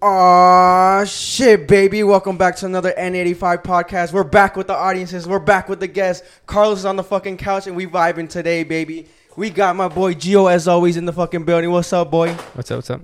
[0.00, 2.04] Aw, shit, baby.
[2.04, 4.12] Welcome back to another N85 podcast.
[4.12, 5.26] We're back with the audiences.
[5.26, 6.24] We're back with the guests.
[6.46, 9.08] Carlos is on the fucking couch and we vibing today, baby.
[9.34, 11.72] We got my boy Gio, as always, in the fucking building.
[11.72, 12.32] What's up, boy?
[12.54, 12.76] What's up?
[12.78, 13.00] What's up?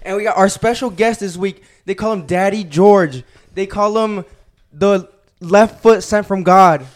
[0.00, 1.62] And we got our special guest this week.
[1.84, 3.22] They call him Daddy George.
[3.52, 4.24] They call him
[4.72, 5.10] the
[5.40, 6.86] left foot sent from God.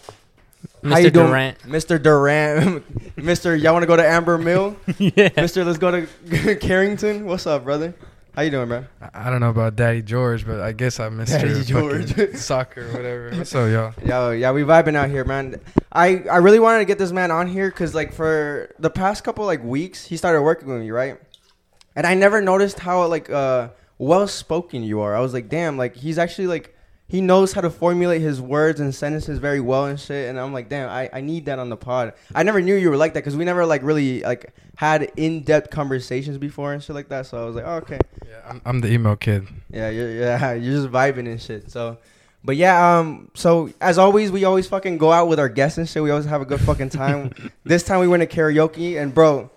[0.83, 1.13] How you Mr.
[1.13, 1.27] doing?
[1.27, 1.59] Durant.
[1.59, 2.01] Mr.
[2.01, 3.15] Durant.
[3.15, 3.61] Mr.
[3.61, 4.75] Y'all want to go to Amber Mill?
[4.97, 5.29] yeah.
[5.29, 5.63] Mr.
[5.63, 7.27] Let's go to Carrington.
[7.27, 7.93] What's up, brother?
[8.35, 8.83] How you doing, bro?
[8.99, 11.41] I I don't know about Daddy George, but I guess I'm Mr.
[11.41, 12.35] Daddy George.
[12.35, 13.31] soccer, whatever.
[13.31, 13.93] What's up, y'all?
[14.05, 15.61] Yo, yeah, we vibing out here, man.
[15.93, 19.23] I, I really wanted to get this man on here because like for the past
[19.23, 21.17] couple like weeks, he started working with me, right?
[21.95, 25.15] And I never noticed how like uh well spoken you are.
[25.15, 26.74] I was like, damn, like he's actually like
[27.07, 30.27] he knows how to formulate his words and sentences very well and shit.
[30.27, 32.13] And I'm like, damn, I, I need that on the pod.
[32.33, 35.41] I never knew you were like that because we never like really like had in
[35.41, 37.27] depth conversations before and shit like that.
[37.27, 37.99] So I was like, oh, okay.
[38.27, 39.47] Yeah, I'm, I'm the emo kid.
[39.71, 41.69] Yeah, you're, yeah, you're just vibing and shit.
[41.69, 41.99] So,
[42.43, 45.87] but yeah, um, so as always, we always fucking go out with our guests and
[45.87, 46.01] shit.
[46.01, 47.33] We always have a good fucking time.
[47.63, 49.51] this time we went to karaoke, and bro,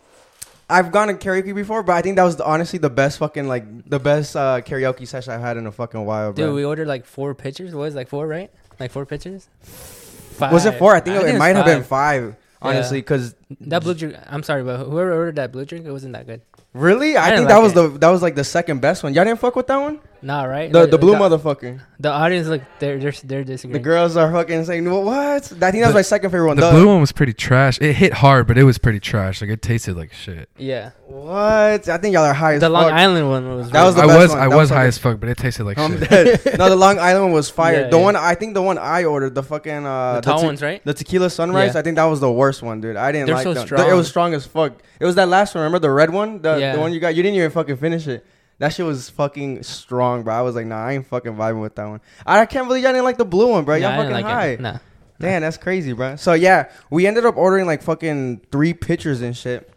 [0.71, 3.49] I've gone to karaoke before, but I think that was the, honestly the best fucking
[3.49, 6.47] like the best uh, karaoke session I've had in a fucking while, bro.
[6.47, 7.75] Dude, we ordered like four pitchers.
[7.75, 8.51] What was like four, right?
[8.79, 9.49] Like four pitchers.
[9.63, 10.53] Five.
[10.53, 10.95] was it four?
[10.95, 12.23] I think it, was might have been five.
[12.35, 14.17] five, honestly, because That blue drink.
[14.29, 16.43] I'm sorry, but whoever ordered that blue drink, it wasn't that good.
[16.75, 17.93] really, I, I think didn't that like was it.
[17.93, 19.15] the that was like the second best one.
[19.15, 20.73] Y'all didn't fuck with that one, Nah, right?
[20.73, 21.81] the But the blue the, motherfucker.
[22.01, 25.87] The audience, like, they're they're they're The girls are fucking saying, "What?" I think that
[25.87, 26.57] was my second favorite one.
[26.57, 27.81] The The- blue one was pretty trash.
[27.81, 29.41] It hit hard, but it was pretty trash.
[29.41, 30.49] Like it tasted like shit.
[30.57, 30.91] yeah.
[31.07, 31.89] What?
[31.89, 32.93] I think y'all are high as The Long fuck.
[32.93, 33.71] Island one was.
[33.71, 34.39] That was the I best was one.
[34.39, 36.11] I That was was high as fuck, but it tasted like I'm shit.
[36.45, 36.59] dead.
[36.59, 37.83] no, the Long Island one was fire.
[37.83, 38.03] Yeah, the yeah.
[38.05, 40.85] one I think the one I ordered, the fucking uh, the tall te- ones, right?
[40.85, 41.75] the tequila sunrise.
[41.75, 41.81] Yeah.
[41.81, 42.97] I think that was the worst one, dude.
[42.97, 43.67] I didn't They're like so that.
[43.67, 43.89] strong.
[43.89, 44.73] It was strong as fuck.
[45.01, 45.63] It was that last one.
[45.63, 46.43] Remember the red one?
[46.43, 46.75] The, Yeah.
[46.75, 47.15] the one you got.
[47.15, 48.27] You didn't even fucking finish it.
[48.59, 50.35] That shit was fucking strong, bro.
[50.35, 52.01] I was like, nah, I ain't fucking vibing with that one.
[52.27, 53.77] I can't believe y'all didn't like the blue one, bro.
[53.77, 54.47] Y'all fucking like high.
[54.49, 54.61] it.
[54.61, 54.79] Nah.
[55.21, 56.17] Damn, that's crazy, bro.
[56.17, 59.71] So yeah, we ended up ordering like fucking three pitchers and shit.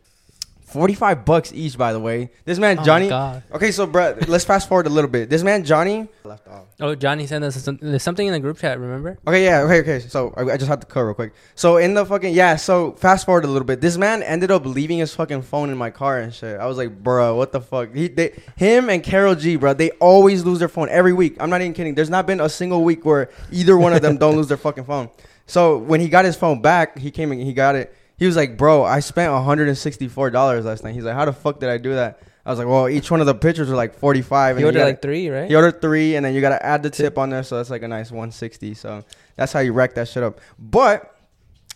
[0.71, 2.31] Forty-five bucks each, by the way.
[2.45, 3.09] This man Oh Johnny.
[3.09, 3.43] God.
[3.53, 5.29] Okay, so bro, let's fast forward a little bit.
[5.29, 6.65] This man Johnny left off.
[6.79, 8.79] Oh, Johnny sent us some, there's something in the group chat.
[8.79, 9.17] Remember?
[9.27, 9.99] Okay, yeah, okay, okay.
[9.99, 11.33] So I, I just have to cut real quick.
[11.55, 13.81] So in the fucking yeah, so fast forward a little bit.
[13.81, 16.59] This man ended up leaving his fucking phone in my car and shit.
[16.59, 17.93] I was like, bro, what the fuck?
[17.93, 21.35] He, they, him and Carol G, bro, they always lose their phone every week.
[21.39, 21.95] I'm not even kidding.
[21.95, 24.85] There's not been a single week where either one of them don't lose their fucking
[24.85, 25.09] phone.
[25.47, 27.93] So when he got his phone back, he came and he got it.
[28.21, 30.93] He was like, bro, I spent 164 dollars last night.
[30.93, 32.19] He's like, how the fuck did I do that?
[32.45, 34.29] I was like, well, each one of the pictures were like 45.
[34.29, 35.49] He and you ordered gotta- like three, right?
[35.49, 37.81] he ordered three, and then you gotta add the tip on there, so that's like
[37.81, 38.75] a nice 160.
[38.75, 39.03] So
[39.35, 40.39] that's how you rack that shit up.
[40.59, 41.15] But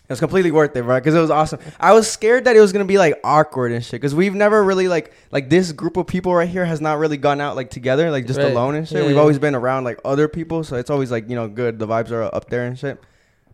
[0.04, 1.00] it was completely worth it, right?
[1.02, 1.58] Because it was awesome.
[1.80, 4.62] I was scared that it was gonna be like awkward and shit, because we've never
[4.62, 7.70] really like like this group of people right here has not really gone out like
[7.70, 8.52] together, like just Right.
[8.52, 8.98] alone and shit.
[8.98, 9.20] Yeah, we've yeah.
[9.20, 11.80] always been around like other people, so it's always like you know good.
[11.80, 13.02] The vibes are up there and shit.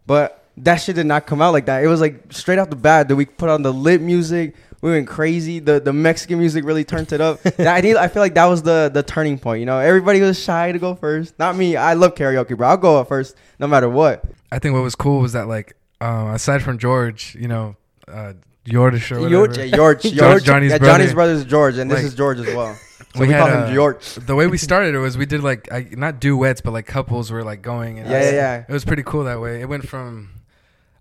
[0.06, 1.82] But that shit did not come out like that.
[1.82, 3.08] It was like straight off the bat.
[3.08, 4.54] That we put on the lit music.
[4.80, 5.60] We went crazy.
[5.60, 7.40] The the Mexican music really turned it up.
[7.42, 7.96] That- I need.
[7.96, 9.60] I feel like that was the the turning point.
[9.60, 11.38] You know, everybody was shy to go first.
[11.38, 11.76] Not me.
[11.76, 12.68] I love karaoke, bro.
[12.68, 14.24] I'll go up first no matter what.
[14.50, 17.76] I think what was cool was that like um, aside from George, you know,
[18.08, 18.32] uh,
[18.66, 20.92] Yordish or George, yeah, George, George, George, Johnny's yeah, brother.
[20.98, 22.76] Johnny's brother is George, and this Like, is George as well.
[23.14, 24.14] So we we, had, call him uh, George.
[24.14, 27.30] the way we started it was we did like I, not duets, but like couples
[27.30, 27.98] were like going.
[27.98, 28.64] And Yeah, was- yeah, yeah.
[28.66, 29.60] It was pretty cool that way.
[29.60, 30.30] It went from,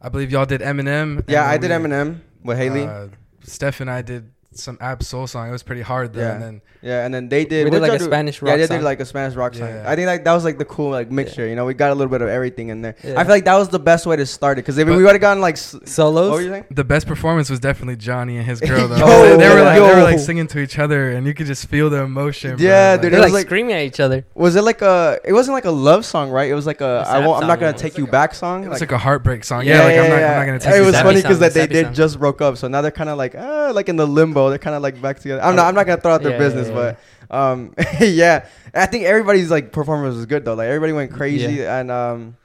[0.02, 1.24] I believe y'all did Eminem.
[1.28, 2.84] Yeah, I did Eminem with Haley.
[2.84, 3.08] Uh,
[3.44, 5.48] Steph and I did some Ab Soul song.
[5.48, 6.22] It was pretty hard though.
[6.22, 6.34] Yeah.
[6.34, 7.66] And then yeah, and then they did.
[7.66, 8.06] We did like a do?
[8.06, 8.78] Spanish Yeah, rock they song.
[8.78, 9.68] did like a Spanish rock song.
[9.70, 9.84] Yeah.
[9.90, 11.48] I think like that was like the cool like mixture.
[11.48, 12.96] You know, we got a little bit of everything in there.
[13.04, 13.20] Yeah.
[13.20, 15.04] I feel like that was the best way to start it because if But- we
[15.04, 16.32] would have gotten like, s- what Solos.
[16.34, 16.66] were you saying?
[16.72, 18.98] the best performance was definitely Johnny and his girl though.
[18.98, 19.06] Yo,
[19.38, 21.68] they, they were like they were like singing to each other, and you could just
[21.68, 22.58] feel the emotion.
[22.58, 22.66] bro.
[22.66, 24.26] Yeah, Like, dude, They're it like, like- screaming at each other.
[24.34, 25.20] Was it like a?
[25.24, 26.50] It wasn't like a love song, right?
[26.50, 26.86] It was like a.
[26.86, 27.42] A I sad won't.
[27.44, 28.64] I'm not gonna take you back song.
[28.66, 29.66] It was like, a heartbreak song.
[29.66, 30.32] yeah, Yeah, like yeah, I'm not, yeah.
[30.32, 30.82] I'm not gonna take you back.
[30.82, 33.18] It was funny because that they did just broke up, so now they're kind of
[33.20, 34.41] like, uh, like in the limbo.
[34.50, 35.42] They're kind of like back together.
[35.42, 35.68] I'm not.
[35.68, 36.96] I'm not gonna throw out their Yeah, business, yeah, yeah.
[37.30, 38.46] but um, yeah.
[38.74, 40.54] I think everybody's like performance was good though.
[40.56, 42.38] Like everybody went crazy, and um,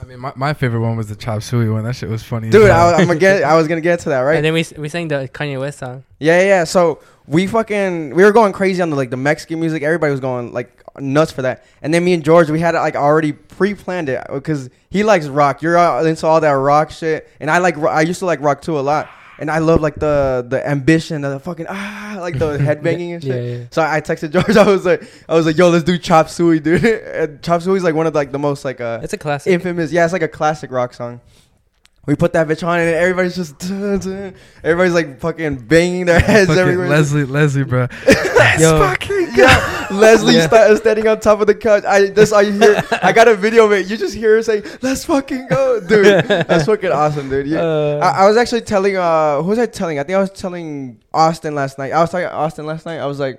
[0.00, 1.84] I mean, my, my favorite one was the Chop Suey one.
[1.84, 2.48] That shit was funny.
[2.48, 2.70] as dude.
[2.70, 3.42] I, I'm gonna get.
[3.44, 4.36] I was gonna get to that right.
[4.36, 6.04] And then we we sang the Kanye West song.
[6.18, 6.64] Yeah, yeah, yeah.
[6.64, 9.82] So we fucking we were going crazy on the like the Mexican music.
[9.82, 11.64] Everybody was going like nuts for that.
[11.80, 15.26] And then me and George, we had it like already pre-planned it because he likes
[15.28, 15.62] rock.
[15.62, 18.40] You're all into all that rock shit, and I like ro- I used to like
[18.40, 19.08] rock too a lot.
[19.42, 23.44] And I love like the the ambition, the fucking ah, like the headbanging and shit.
[23.44, 23.64] Yeah, yeah.
[23.72, 24.56] So I texted George.
[24.56, 26.84] I was like, I was like, yo, let's do Chop Suey, dude.
[26.84, 29.18] and Chop Suey is like one of the, like the most like uh It's a
[29.18, 29.52] classic.
[29.52, 29.90] infamous.
[29.90, 31.20] Yeah, it's like a classic rock song.
[32.04, 33.62] We put that bitch on and everybody's just
[34.64, 36.88] everybody's like fucking banging their heads Fucking everywhere.
[36.88, 37.86] Leslie, Leslie, bro.
[38.06, 38.76] Let's Yo.
[38.80, 39.42] fucking go.
[39.44, 40.48] yeah, Leslie Yeah.
[40.48, 41.84] sta- standing on top of the couch.
[41.86, 42.82] I that's all you hear.
[43.02, 43.88] I got a video of it.
[43.88, 47.46] You just hear her say, "Let's fucking go, dude." That's fucking awesome, dude.
[47.46, 50.00] You, Uh, I, I was actually telling uh who was I telling?
[50.00, 51.92] I think I was telling Austin last night.
[51.92, 52.98] I was talking to Austin last night.
[52.98, 53.38] I was like,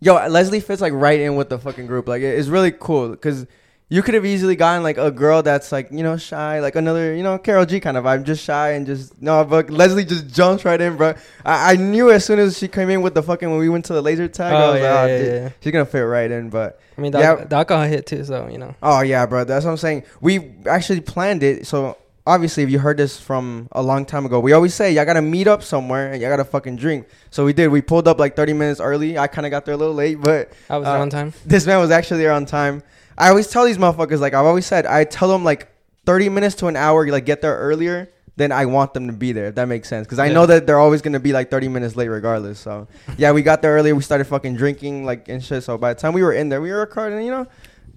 [0.00, 2.06] yo, Leslie fits like right in with the fucking group.
[2.06, 3.44] Like it- it's really cool because
[3.88, 7.14] you could have easily gotten like a girl that's like you know shy, like another
[7.14, 9.44] you know Carol G kind of vibe, just shy and just no.
[9.44, 11.14] But Leslie just jumps right in, bro.
[11.44, 13.84] I, I knew as soon as she came in with the fucking when we went
[13.86, 15.48] to the laser tag, I Oh, was yeah, like, oh, yeah, dude, yeah.
[15.60, 16.48] she's gonna fit right in.
[16.48, 17.34] But I mean, the, yeah.
[17.44, 18.74] the alcohol hit too, so you know.
[18.82, 19.44] Oh yeah, bro.
[19.44, 20.04] That's what I'm saying.
[20.22, 21.66] We actually planned it.
[21.66, 25.04] So obviously, if you heard this from a long time ago, we always say y'all
[25.04, 27.08] gotta meet up somewhere and y'all gotta fucking drink.
[27.30, 27.68] So we did.
[27.68, 29.18] We pulled up like 30 minutes early.
[29.18, 31.34] I kind of got there a little late, but I was Uh, on time.
[31.44, 32.82] this man was actually there on time.
[33.18, 35.68] I always tell these motherfuckers, like I've always said, I tell them like
[36.06, 38.10] 30 minutes to an hour, like get there earlier.
[38.36, 40.06] Then I want them to be there, if that makes sense.
[40.06, 40.32] Because I Yeah.
[40.32, 42.58] know that they're always gonna be like 30 minutes late, regardless.
[42.58, 42.88] So
[43.18, 43.94] yeah, we got there earlier.
[43.94, 45.62] We started fucking drinking, like and shit.
[45.64, 47.22] So by the time we were in there, we were recording.
[47.26, 47.46] You know,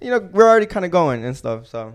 [0.02, 1.68] you know, we're already kind of going and stuff.
[1.68, 1.94] So,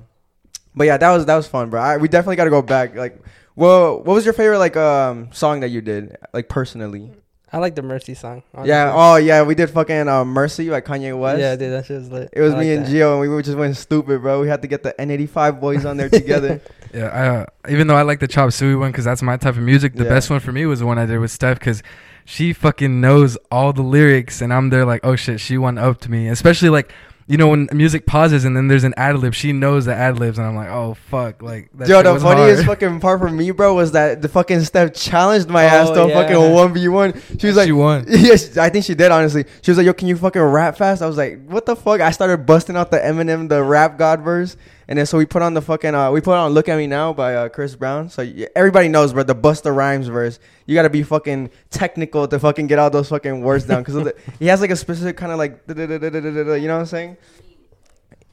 [0.74, 1.80] but yeah, that was that was fun, bro.
[1.82, 2.96] I, we definitely got to go back.
[2.96, 3.22] Like,
[3.56, 7.12] well, what was your favorite like um song that you did, like personally?
[7.52, 8.42] I like the Mercy song.
[8.64, 8.92] Yeah.
[8.94, 11.40] Oh yeah, we did fucking uh, Mercy by Kanye West.
[11.40, 12.30] Yeah, dude, that shit was lit.
[12.32, 12.92] It was I me like and that.
[12.92, 14.40] Gio, and we were just went stupid, bro.
[14.40, 16.60] We had to get the N85 boys on there together.
[16.92, 19.54] Yeah, I, uh, even though I like the Chop Suey one because that's my type
[19.54, 20.08] of music, the Yeah.
[20.10, 21.84] best one for me was the one I did with Steph because
[22.24, 26.00] she fucking knows all the lyrics, and I'm there like, oh shit, she went up
[26.00, 26.26] to me.
[26.26, 26.92] Especially like,
[27.30, 30.18] you know, when music pauses and then there's an ad lib, she knows the ad
[30.18, 32.78] libs, and I'm like, oh fuck, like that Yo, the was funniest hard.
[32.80, 35.94] fucking part for me, bro, was that the fucking Steph challenged my oh, ass Oh,
[35.94, 36.14] to a yeah.
[36.14, 37.14] fucking one v one.
[37.38, 38.04] She was like, she won.
[38.08, 39.44] yeah, she- I think she did honestly.
[39.62, 42.00] She was like, "Yo, can you fucking rap fast?" I was like, "What the fuck?"
[42.00, 44.56] I started busting out the Eminem, the rap god verse,
[44.90, 46.88] and then so we put on the fucking uh, we put on "Look at Me
[46.88, 48.10] Now" by uh, Chris Brown.
[48.10, 50.40] So y- everybody knows, bro, the Busta Rhymes verse.
[50.66, 54.46] You gotta be fucking technical to fucking get all those fucking words down because he
[54.46, 57.16] has like a specific kind of like, you know what I'm saying?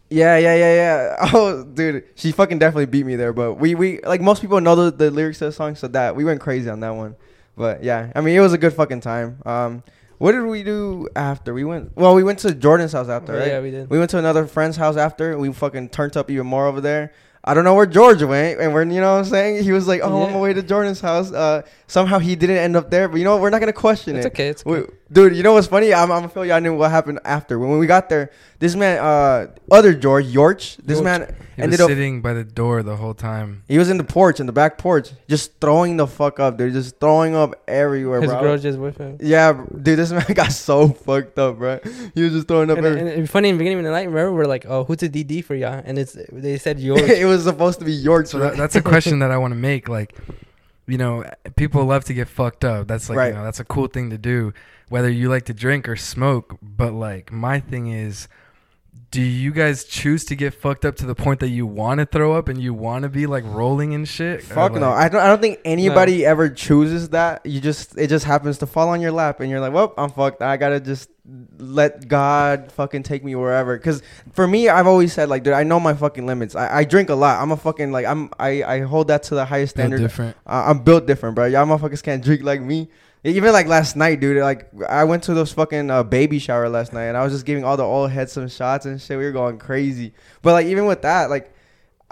[0.10, 1.30] Yeah, yeah, yeah, yeah.
[1.34, 3.34] Oh, dude, she fucking definitely beat me there.
[3.34, 6.16] But we, we like most people know the, the lyrics to the song, so that
[6.16, 7.16] we went crazy on that one.
[7.56, 9.42] But yeah, I mean, it was a good fucking time.
[9.46, 9.84] Um,
[10.18, 11.96] what did we do after we went?
[11.96, 13.48] Well, we went to Jordan's house after, right?
[13.48, 13.90] Yeah, we did.
[13.90, 15.38] We went to another friend's house after.
[15.38, 17.12] We fucking turned up even more over there.
[17.44, 19.64] I don't know where George went, and we're you know what I'm saying.
[19.64, 22.58] He was like, "Oh, I'm on my way to Jordan's house." Uh, somehow he didn't
[22.58, 23.42] end up there, but you know what?
[23.42, 24.34] We're not gonna question It's it.
[24.34, 24.48] okay.
[24.50, 25.94] It's We- dude, you know what's funny?
[25.94, 27.58] I'm, I'm gonna feel y'all knew what happened after.
[27.60, 31.04] When we got there, this man, uh, other George, Yorch, this Yorch.
[31.04, 31.90] man He ended was up.
[31.90, 33.64] sitting by the door the whole time.
[33.68, 36.74] He was in the porch, in the back porch, just throwing the fuck up, dude.
[36.74, 38.42] Just throwing up everywhere, His bro.
[38.42, 39.18] girl just with him.
[39.22, 41.80] Yeah, dude, this man got so fucked up, bro.
[42.16, 42.78] He was just throwing up.
[42.80, 44.84] And, every- and, and funny in the beginning of the night, remember we're like, "Oh,
[44.84, 47.02] who's a DD for y'all?" And it's they said yours.
[47.10, 48.28] it was supposed to be Yorch.
[48.28, 49.88] So that, that's a question that I want to make.
[49.88, 50.16] Like,
[50.88, 52.88] you know, people love to get fucked up.
[52.88, 53.28] That's like, Right.
[53.30, 54.54] you know, that's a cool thing to do,
[54.90, 56.58] whether you like to drink or smoke.
[56.62, 58.28] But like, my thing is,
[59.10, 62.06] do you guys choose to get fucked up to the point that you want to
[62.06, 64.40] throw up and you want to be like rolling and shit?
[64.42, 64.92] Or, Fuck no.
[64.92, 65.22] I don't.
[65.22, 67.46] I don't think anybody ever chooses that.
[67.46, 70.10] You just it just happens to fall on your lap, and you're like, "Well, I'm
[70.10, 70.42] fucked.
[70.42, 71.10] I gotta just
[71.58, 74.02] let God fucking take me wherever." Because
[74.34, 76.54] for me, I've always said like, dude, I know my fucking limits.
[76.54, 77.42] I, I drink a lot.
[77.42, 80.00] I'm a fucking like I'm I I hold that to the highest Feel standard.
[80.02, 80.36] different.
[80.46, 81.46] Uh, I'm built different, bro.
[81.46, 82.90] Y'all motherfuckers can't drink like me.
[83.24, 84.38] Even like last night, dude.
[84.42, 87.46] Like I went to those fucking uh, baby shower last night, and I was just
[87.46, 89.18] giving all the old heads some shots and shit.
[89.18, 90.14] We were going crazy.
[90.42, 91.54] But like even with that, like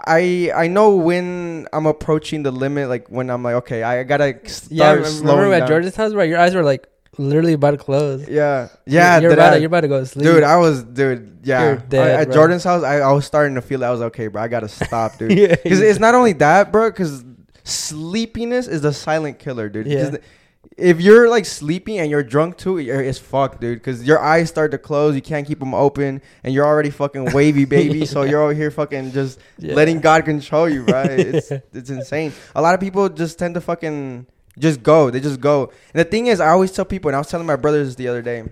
[0.04, 2.88] I I know when I'm approaching the limit.
[2.88, 5.68] Like when I'm like, okay, I gotta start yeah, remember, slowing remember at down.
[5.68, 6.28] George's house, right?
[6.28, 6.86] Your eyes were like
[7.18, 8.28] literally about to close.
[8.28, 10.24] Yeah, yeah, you're, did about I- to, you're about to go to sleep.
[10.26, 11.80] Dude, I was, dude, yeah.
[11.88, 12.34] Dead, I- at bro.
[12.34, 14.42] Jordan's house, I, I was starting to feel that I was okay, bro.
[14.42, 15.32] I gotta stop, dude.
[15.38, 16.90] yeah, Because it's not only that, bro.
[16.90, 17.24] Because
[17.64, 19.86] sleepiness is the silent killer, dude.
[19.86, 20.16] Yeah.
[20.76, 23.78] If you're like sleepy and you're drunk too, you're, it's fucked, dude.
[23.78, 27.32] Because your eyes start to close, you can't keep them open, and you're already fucking
[27.32, 28.04] wavy, baby.
[28.04, 29.74] So you're over here fucking just Yeah.
[29.74, 31.10] letting God control you, right?
[31.34, 32.32] It's it's insane.
[32.54, 34.26] A lot of people just tend to fucking
[34.58, 35.08] just go.
[35.10, 35.72] They just go.
[35.94, 38.08] And the thing is, I always tell people, and I was telling my brothers the
[38.08, 38.44] other day,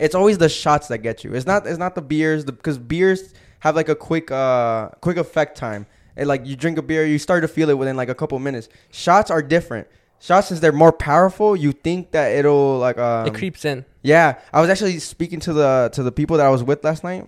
[0.00, 1.34] it's always the shots that get you.
[1.34, 5.56] It's not it's not the beers because beers have like a quick uh quick effect
[5.56, 5.86] time.
[6.16, 8.36] And like you drink a beer, you start to feel it within like a couple
[8.40, 8.68] minutes.
[8.90, 9.86] Shots are different.
[10.20, 13.84] Shots since they're more powerful, you think that it'll like um, it creeps in.
[14.02, 17.04] yeah, I was actually speaking to the to the people that I was with last
[17.04, 17.26] night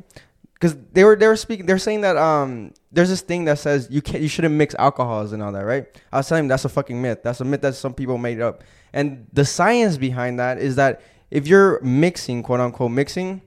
[0.55, 1.67] because they were they were speaking.
[1.67, 5.33] They're saying that um there's this thing that says you can't you shouldn't mix alcohols
[5.33, 5.87] and all that, right?
[6.13, 7.21] I was telling them that's a fucking myth.
[7.23, 8.65] That's a myth that some people made up.
[8.93, 13.43] And the science behind that is that if you're mixing, quote unquote mixing,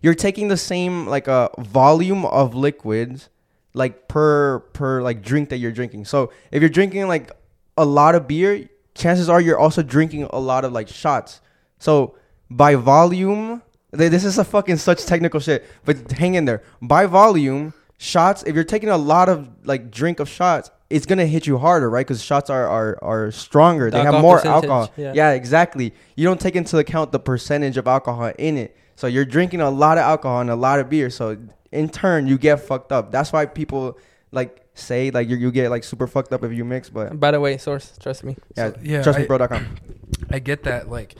[0.00, 3.28] you're taking the same like a uh, volume of liquids
[3.74, 6.04] like per per like drink that you're drinking.
[6.04, 7.32] So if you're drinking like
[7.76, 11.40] a lot of beer, chances are you're also drinking a lot of like shots.
[11.78, 12.16] So
[12.50, 16.62] by volume, this is a fucking such technical shit, but hang in there.
[16.80, 18.42] By volume, shots.
[18.44, 21.90] If you're taking a lot of like drink of shots, it's gonna hit you harder,
[21.90, 22.06] right?
[22.06, 23.90] Because shots are are are stronger.
[23.90, 24.92] The they have more percentage, alcohol.
[24.96, 25.12] yeah.
[25.14, 25.92] yeah, exactly.
[26.16, 28.76] You don't take into account the percentage of alcohol in it.
[28.96, 31.10] So you're drinking a lot of alcohol and a lot of beer.
[31.10, 31.36] So
[31.72, 33.10] in turn, you get fucked up.
[33.10, 33.98] That's why people
[34.30, 36.90] like say like you, you get like super fucked up if you mix.
[36.90, 38.36] But By the way, source, trust me.
[38.56, 39.76] yeah, So, yeah, trust I- trustmebro.com.
[40.30, 41.14] I get that, like,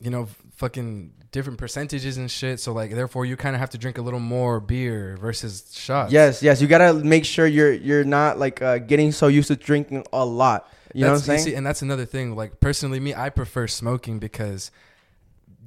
[0.00, 2.58] you know, fucking different percentages and shit.
[2.60, 6.12] So like, therefore, you kind of have to drink a little more beer versus shots.
[6.12, 6.60] Yes, yes.
[6.60, 10.24] You gotta make sure you're you're not like uh, getting so used to drinking a
[10.24, 10.68] lot.
[10.92, 11.38] You know what I'm saying?
[11.40, 12.34] see, and that's another thing.
[12.34, 14.70] Like personally, me, I prefer smoking because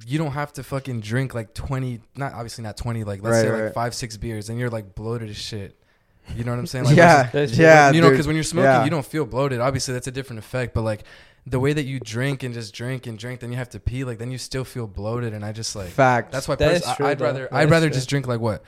[0.06, 2.00] you don't have to fucking drink like twenty.
[2.16, 3.04] Not obviously not twenty.
[3.04, 3.64] Like let's Right, say right.
[3.64, 5.78] like five, six beers, and you're like bloated as shit.
[6.36, 6.84] You know what I'm saying?
[6.86, 7.90] Like, yeah, versus- yeah.
[7.92, 8.84] you know, because when you're smoking, Yeah.
[8.84, 9.60] you don't feel bloated.
[9.60, 10.74] Obviously, that's a different effect.
[10.74, 11.04] But like
[11.46, 14.04] the way that you drink and just drink and drink, then you have to pee.
[14.04, 16.32] Like then you still feel bloated, and I just like fact.
[16.32, 17.94] that's why That pers- true, I, I'd rather That I'd rather true.
[17.94, 18.62] just drink like what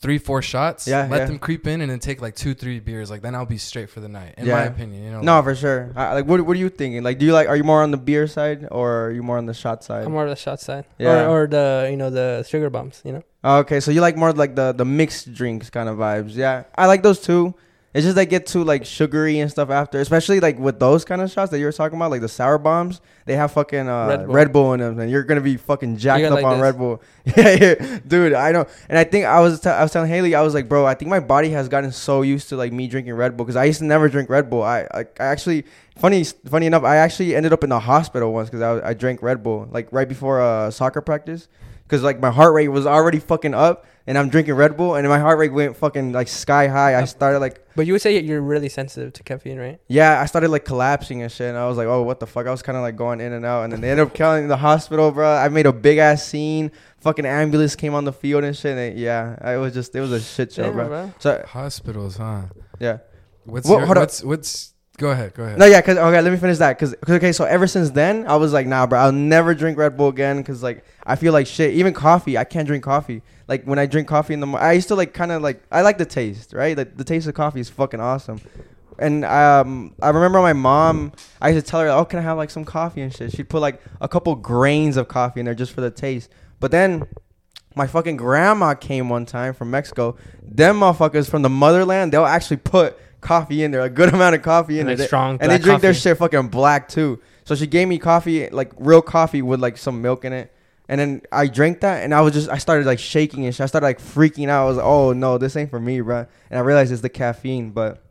[0.00, 0.86] three four shots.
[0.88, 1.24] Yeah, let yeah.
[1.26, 3.10] them creep in and then take like two three beers.
[3.10, 4.34] Like then I'll be straight for the night.
[4.36, 4.54] In Yeah.
[4.54, 5.20] my opinion, you know.
[5.20, 5.92] no, like- for sure.
[5.96, 7.02] I, like, what what are you thinking?
[7.02, 7.48] Like, do you like?
[7.48, 10.04] Are you more on the beer side or are you more on the shot side?
[10.04, 10.84] I'm more of the shot side.
[10.98, 11.26] Yeah.
[11.26, 13.00] Or, or the you know the sugar bombs.
[13.04, 13.22] You know.
[13.46, 16.34] Okay, so you like more like the the mixed drinks kind of vibes.
[16.34, 17.54] Yeah, I like those too.
[17.94, 21.22] It's just they get too like sugary and stuff after, especially like with those kind
[21.22, 23.00] of shots that you were talking about, like the sour bombs.
[23.24, 24.64] They have fucking uh, Red Red, Bull.
[24.64, 24.72] Bull.
[24.74, 26.62] in them, and you're gonna be fucking jacked up like on this.
[26.62, 27.00] Red Bull.
[27.24, 28.66] yeah, yeah, dude, I know.
[28.88, 30.94] And I think I was t- I was telling Haley, I was like, bro, I
[30.94, 33.64] think my body has gotten so used to like me drinking Red Bull because I
[33.64, 34.62] used to never drink Red Bull.
[34.64, 35.64] I I, I actually
[35.96, 39.22] funny funny enough, I actually ended up in the hospital once because I I drank
[39.22, 41.48] Red Bull like right before uh, soccer practice
[41.86, 45.08] because like my heart rate was already fucking up and I'm drinking Red Bull and
[45.08, 46.94] my heart rate went fucking like sky high.
[47.00, 49.80] I started like But you would say you're really sensitive to caffeine, right?
[49.88, 51.48] yeah, I started like collapsing and shit.
[51.48, 52.46] And I was like, oh, what the fuck?
[52.46, 53.64] I was kind of like going in and out.
[53.64, 55.28] And then they ended up calling the hospital, bro.
[55.36, 56.70] I made a big ass scene.
[56.98, 58.76] Fucking ambulance came on the field and shit.
[58.76, 60.88] And yeah, it was just, it was a shit show, Damn, bro.
[60.88, 61.14] bro.
[61.18, 62.42] So hospitals, huh?
[62.78, 62.98] yeah.
[63.44, 65.58] What's Well, your, hold what's what's go ahead, go ahead.
[65.58, 66.78] No, yeah, cause okay, let me finish that.
[66.78, 69.78] Cause, cause okay, so ever since then, I was like, nah, bro, I'll never drink
[69.78, 70.42] Red Bull again.
[70.44, 71.74] Cause like I feel like shit.
[71.74, 73.22] Even coffee, I can't drink coffee.
[73.48, 75.62] Like when I drink coffee in the, mo- I used to like kind of like
[75.70, 76.76] I like the taste, right?
[76.76, 78.40] Like the taste of coffee is fucking awesome.
[78.98, 81.12] And um, I remember my mom.
[81.40, 83.48] I used to tell her, "Oh, can I have like some coffee and shit?" She'd
[83.48, 86.30] put like a couple grains of coffee in there just for the taste.
[86.60, 87.06] But then
[87.74, 90.16] my fucking grandma came one time from Mexico.
[90.42, 94.42] Them motherfuckers from the motherland, they'll actually put coffee in there, a good amount of
[94.42, 95.06] coffee in Like there.
[95.06, 97.20] strong and they drink their shit fucking black too.
[97.44, 100.52] So she gave me coffee, like real coffee with like some milk in it.
[100.88, 103.62] And then I drank that, and I was just, I started like shaking and shit.
[103.64, 104.62] I started like freaking out.
[104.62, 106.26] I was like, oh no, this ain't for me, bro.
[106.48, 107.70] And I realized it's the caffeine.
[107.70, 108.02] But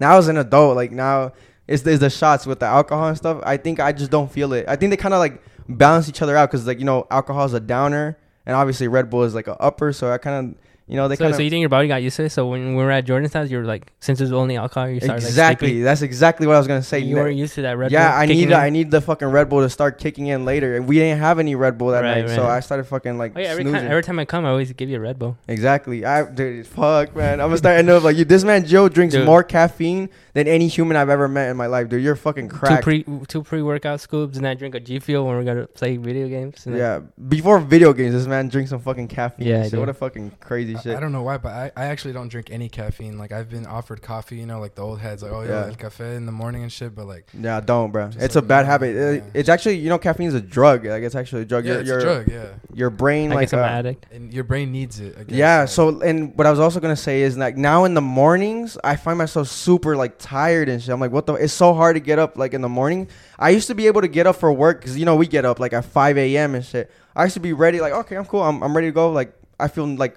[0.00, 1.32] now as an adult, like now
[1.68, 3.42] it's, it's the shots with the alcohol and stuff.
[3.44, 4.64] I think I just don't feel it.
[4.66, 7.44] I think they kind of like balance each other out because like you know alcohol
[7.44, 9.92] is a downer, and obviously Red Bull is like a upper.
[9.92, 11.88] So I kind of you know they So, kind so of you think your body
[11.88, 12.30] got used to it?
[12.30, 14.88] So when we were at Jordan's house, you were like, since it was only alcohol,
[14.88, 15.74] you started exactly.
[15.76, 17.00] like That's exactly what I was gonna say.
[17.00, 18.52] You Ne- weren't used to that Red yeah, Bull I need in?
[18.54, 21.38] I need the fucking Red Bull to start kicking in later, and we didn't have
[21.38, 22.46] any Red Bull that Right, night, so.
[22.46, 23.80] I started fucking like Oh yeah, every snoozing.
[23.80, 25.36] time, every time I come, I always give you a Red Bull.
[25.48, 26.04] exactly.
[26.04, 28.24] I dude, fuck man, I'm gonna start ending up like you.
[28.24, 29.26] This man Joe drinks Dude.
[29.26, 32.02] more caffeine than any human I've ever met in my life, dude.
[32.02, 35.34] You're fucking Two pre two pre workout scoops, and I drink a G Fuel when
[35.36, 36.64] we're gonna play video games.
[36.70, 39.46] yeah, before video games, this man drinks some fucking caffeine.
[39.48, 39.72] Yeah, Yeah, I shit.
[39.72, 39.80] do.
[39.80, 40.96] what a fucking crazy I, shit.
[40.96, 43.18] I don't know why, but I, I actually don't drink any caffeine.
[43.18, 45.66] Like I've been offered coffee, you know, like the old heads, like oh yeah, Yeah.
[45.66, 46.94] el café in the morning and shit.
[46.94, 48.06] But like, Yeah, don't, bro.
[48.18, 48.96] It's like a bad no, habit.
[48.96, 49.30] Uh, yeah.
[49.34, 50.84] It's actually, you know, caffeine is a drug.
[50.86, 51.64] Like it's actually a drug.
[51.64, 53.68] yeah, your, it's your, a drug, yeah, your brain, I like, guess I'm uh, an
[53.72, 54.06] addict.
[54.12, 55.16] and your brain needs it.
[55.18, 55.60] I guess, Yeah.
[55.60, 58.78] like- So, and what I was also gonna say is like now in the mornings,
[58.84, 60.92] I find myself super like tired and shit.
[60.92, 61.34] I'm like, what the?
[61.34, 63.08] It's so hard to get up like in the morning.
[63.38, 65.44] I used to be able to get up for work because you know we get
[65.44, 66.54] up like at 5 a.m.
[66.54, 66.90] and shit.
[67.14, 68.42] I used to be ready like, okay, I'm cool.
[68.42, 69.10] I'm I'm ready to go.
[69.10, 70.16] Like I feel like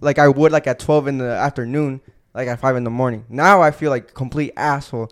[0.00, 2.00] like I would like at 12 in the afternoon,
[2.34, 3.24] like at five in the morning.
[3.28, 5.10] Now I feel like complete asshole.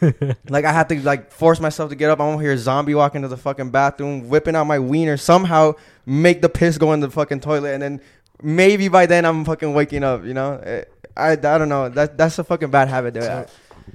[0.48, 2.20] like I have to like force myself to get up.
[2.20, 5.74] I'm over here zombie walking to the fucking bathroom, whipping out my wiener, somehow
[6.06, 8.00] make the piss go in the fucking toilet, and then
[8.42, 10.24] maybe by then I'm fucking waking up.
[10.24, 10.84] You know, Eh,
[11.16, 11.88] I, I don't know.
[11.88, 13.14] That that's a fucking bad habit.
[13.14, 13.24] Dude.
[13.24, 13.46] So,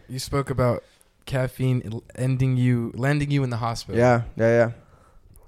[0.09, 0.83] you spoke about
[1.25, 3.97] caffeine ending you, landing you in the hospital.
[3.97, 4.71] yeah, yeah,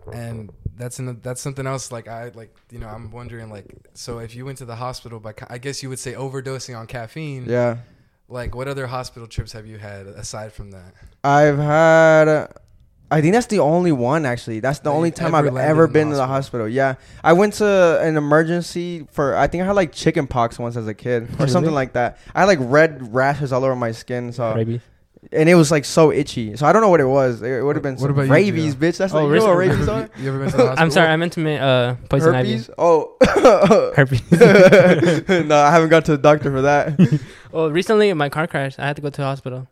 [0.07, 0.17] yeah.
[0.19, 1.91] and that's an, that's something else.
[1.91, 5.19] Like I like you know I'm wondering like so if you went to the hospital
[5.19, 7.45] by ca- I guess you would say overdosing on caffeine.
[7.47, 7.77] Yeah.
[8.29, 10.93] Like what other hospital trips have you had aside from that?
[11.23, 12.47] I've had
[13.09, 14.59] I think that's the only one actually.
[14.59, 16.67] That's the That only time ever I've ever in the been to the hospital.
[16.67, 19.35] Yeah, I went to an emergency for.
[19.37, 21.49] I think I had like chicken pox once as a kid or Really?
[21.49, 22.17] something like that.
[22.35, 24.33] I had like red rashes all over my skin.
[24.33, 24.81] So Rabies.
[25.31, 26.55] And it was like so itchy.
[26.55, 27.41] So I don't know what it was.
[27.41, 28.79] It would have been What some about rabies, Gio?
[28.79, 28.97] bitch.
[28.97, 29.97] That's Oh, like you know what rabies- rabies you, are.
[30.01, 30.83] ever, you ever been to the hospital?
[30.83, 32.69] I'm sorry, I meant to make uh poison Herpes.
[32.69, 32.73] ivy.
[32.77, 33.15] Oh,
[33.95, 34.31] Herpes.
[35.47, 36.97] no, I haven't gone to the doctor for that.
[37.51, 38.79] well, recently my car crashed.
[38.79, 39.67] I had to go to the hospital.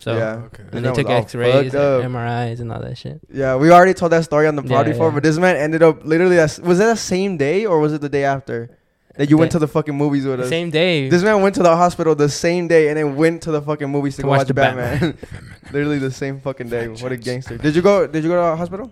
[0.00, 0.62] So yeah, Okay.
[0.72, 2.04] and That they took X-rays, fucked up.
[2.04, 3.20] MRIs, and all that shit.
[3.32, 3.56] yeah.
[3.56, 5.14] We already told that story on the pod Yeah, before, yeah.
[5.14, 6.36] but this man ended up literally.
[6.36, 8.77] That, was it the same day or was it the day after
[9.18, 10.48] that you went to the fucking movies with The us?
[10.48, 11.08] same day.
[11.08, 13.88] This man went to the hospital the same day and then went to the fucking
[13.90, 15.18] movies to, To go watch watch the Batman.
[15.72, 16.88] Literally the same fucking day.
[16.88, 17.58] What a gangster!
[17.58, 18.06] Did you go?
[18.06, 18.90] Did you go to the hospital?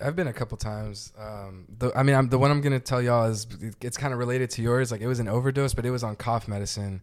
[0.00, 1.12] I've been a couple times.
[1.18, 3.46] Um, the, I mean, I'm, the one I'm gonna tell y'all is
[3.80, 4.90] it's kind of related to yours.
[4.92, 7.00] Like it was an overdose, but it was on cough medicine.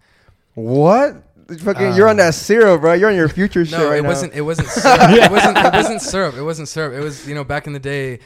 [0.54, 1.22] What?
[1.60, 2.94] Fucking, you're on Um, that syrup, bro.
[2.94, 4.10] You're on your future shit No, right it now.
[4.10, 4.34] wasn't.
[4.34, 4.68] It wasn't.
[4.70, 5.00] Syrup.
[5.12, 5.58] it wasn't.
[5.60, 6.36] It wasn't syrup.
[6.36, 6.94] It wasn't syrup.
[6.94, 7.28] It was.
[7.28, 8.20] You know, back in the day,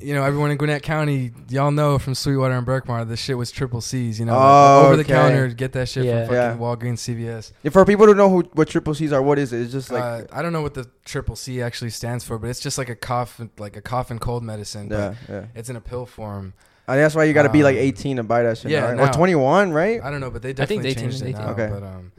[0.00, 3.50] you know, everyone in Gwinnett County, y'all know from Sweetwater and Berkmar, the shit was
[3.50, 4.18] triple C's.
[4.18, 6.24] You know, Oh, over the counter, get that shit Yeah.
[6.24, 6.56] from Yeah.
[6.56, 7.52] fucking Walgreens, CVS.
[7.62, 9.60] Yeah, For people who know who what triple C's are, what is it?
[9.60, 12.48] It's just like uh, I don't know what the triple C actually stands for, but
[12.48, 14.88] it's just like a cough, like a cough and cold medicine.
[14.90, 15.44] yeah, yeah.
[15.54, 16.54] It's in a pill form.
[16.88, 18.70] I think that's why you got to be like Um, 18 to buy that shit.
[18.70, 18.96] yeah, now, right?
[18.96, 20.00] now- or 21, right?
[20.02, 21.40] I don't know, but they I think definitely 18 changed it 18.
[21.42, 21.50] now.
[21.50, 21.68] Okay.
[21.68, 22.12] But um,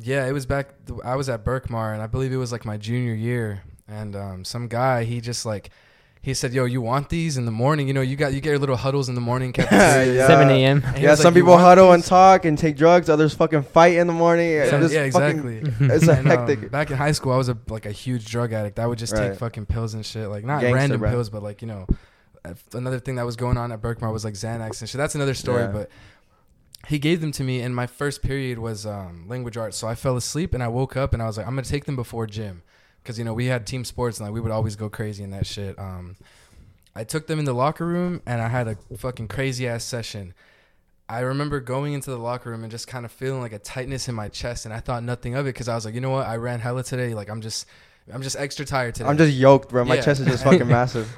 [0.00, 0.70] yeah, it was back.
[1.04, 4.44] I was at Berkmar, and I believe it was like my junior year, and um,
[4.44, 5.70] some guy he just like.
[6.22, 7.88] He said, "Yo, you want these in the morning?
[7.88, 10.12] You know, you got you get your little huddles in the morning, cafeteria.
[10.16, 10.26] Yeah.
[10.26, 10.84] 7 a.m.
[10.98, 13.08] Yeah, some like, people want huddle and talk and take drugs.
[13.08, 14.50] Others fucking fight in the morning.
[14.50, 15.86] Yeah, Just yeah, fucking- exactly.
[15.96, 16.70] It's a And, um, hectic.
[16.70, 18.78] back in high school, I was a like a huge drug addict.
[18.78, 19.30] I would just Right.
[19.30, 21.10] take fucking pills and shit, like not Gangster, random bro.
[21.10, 21.86] pills, but like you know,
[22.74, 24.98] another thing that was going on at Berkmar was like Xanax and shit.
[24.98, 25.72] That's another story, Yeah.
[25.72, 25.90] but
[26.88, 29.76] he gave them to me, and my first period was um, language arts.
[29.76, 31.84] So I fell asleep, and I woke up, and I was like, I'm gonna take
[31.84, 32.62] them before gym,
[33.02, 35.30] because you know we had team sports, and like we would always go crazy in
[35.30, 35.78] that shit.
[35.78, 36.16] Um,
[36.94, 40.34] I took them in the locker room, and I had a fucking crazy ass session.
[41.08, 44.08] I remember going into the locker room and just kind of feeling like a tightness
[44.08, 46.10] in my chest, and I thought nothing of it because I was like, you know
[46.10, 47.14] what, I ran hella today.
[47.14, 47.66] Like I'm just,
[48.12, 49.08] I'm just extra tired today.
[49.08, 49.84] I'm just yoked, bro.
[49.84, 50.00] My Yeah.
[50.02, 51.08] chest is just fucking massive.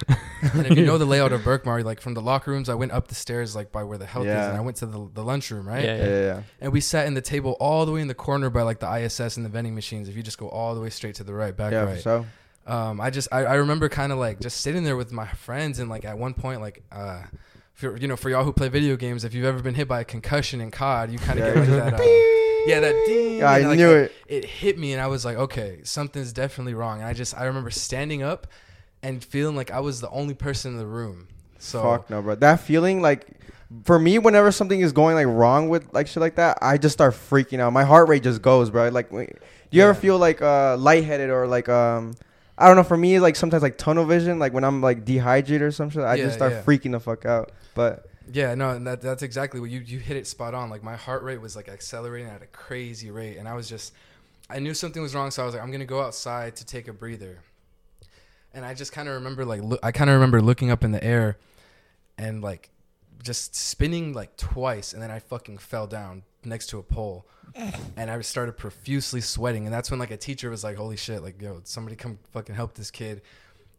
[0.54, 2.92] and if you know the layout of Berkmar, like from the locker rooms, I went
[2.92, 4.48] up the stairs like by where the health is, Yeah.
[4.48, 5.84] and I went to the the lunchroom, right?
[5.84, 6.42] Yeah, Yeah, yeah, yeah.
[6.60, 8.90] And we sat in the table all the way in the corner by like the
[8.92, 10.08] ISS and the vending machines.
[10.08, 11.96] If you just go all the way straight to the right, back Yeah, right.
[11.96, 12.26] for sure.
[12.66, 15.78] Um, I just I, I remember kind of like just sitting there with my friends
[15.78, 17.22] and like at one point like uh,
[17.74, 20.00] for you know for y'all who play video games, if you've ever been hit by
[20.00, 22.00] a concussion in COD, you kind of Yeah, get like that.
[22.00, 22.02] Uh,
[22.66, 23.38] yeah, that ding.
[23.38, 24.12] Yeah, I like, knew it.
[24.28, 26.98] It hit me and I was like, okay, something's definitely wrong.
[27.00, 28.46] And I just I remember standing up
[29.02, 31.28] and feeling like I was the only person in the room.
[31.58, 32.34] So Fuck no, bro.
[32.34, 33.26] That feeling, like,
[33.84, 36.92] for me, whenever something is going like wrong with like shit like that, I just
[36.92, 37.72] start freaking out.
[37.72, 38.88] My heart rate just goes, bro.
[38.88, 39.30] Like, wait,
[39.70, 42.14] do you ever feel like uh lightheaded or like um,
[42.58, 42.82] I don't know.
[42.84, 46.02] For me, like sometimes like tunnel vision, like when I'm like dehydrated or some shit,
[46.02, 46.62] I Yeah, just start yeah.
[46.62, 47.50] freaking the fuck out.
[47.74, 50.70] But Yeah, no, and that that's exactly what you you hit it spot on.
[50.70, 53.92] Like my heart rate was like accelerating at a crazy rate, and I was just,
[54.48, 56.88] I knew something was wrong, so I was like, I'm gonna go outside to take
[56.88, 57.38] a breather.
[58.54, 60.92] And I just kind of remember like look, I kind of remember looking up in
[60.92, 61.38] the air,
[62.18, 62.70] and like
[63.22, 67.26] just spinning like twice, and then I fucking fell down next to a pole,
[67.96, 71.22] and I started profusely sweating, and that's when like a teacher was like, "Holy shit!
[71.22, 73.22] Like yo, somebody come fucking help this kid."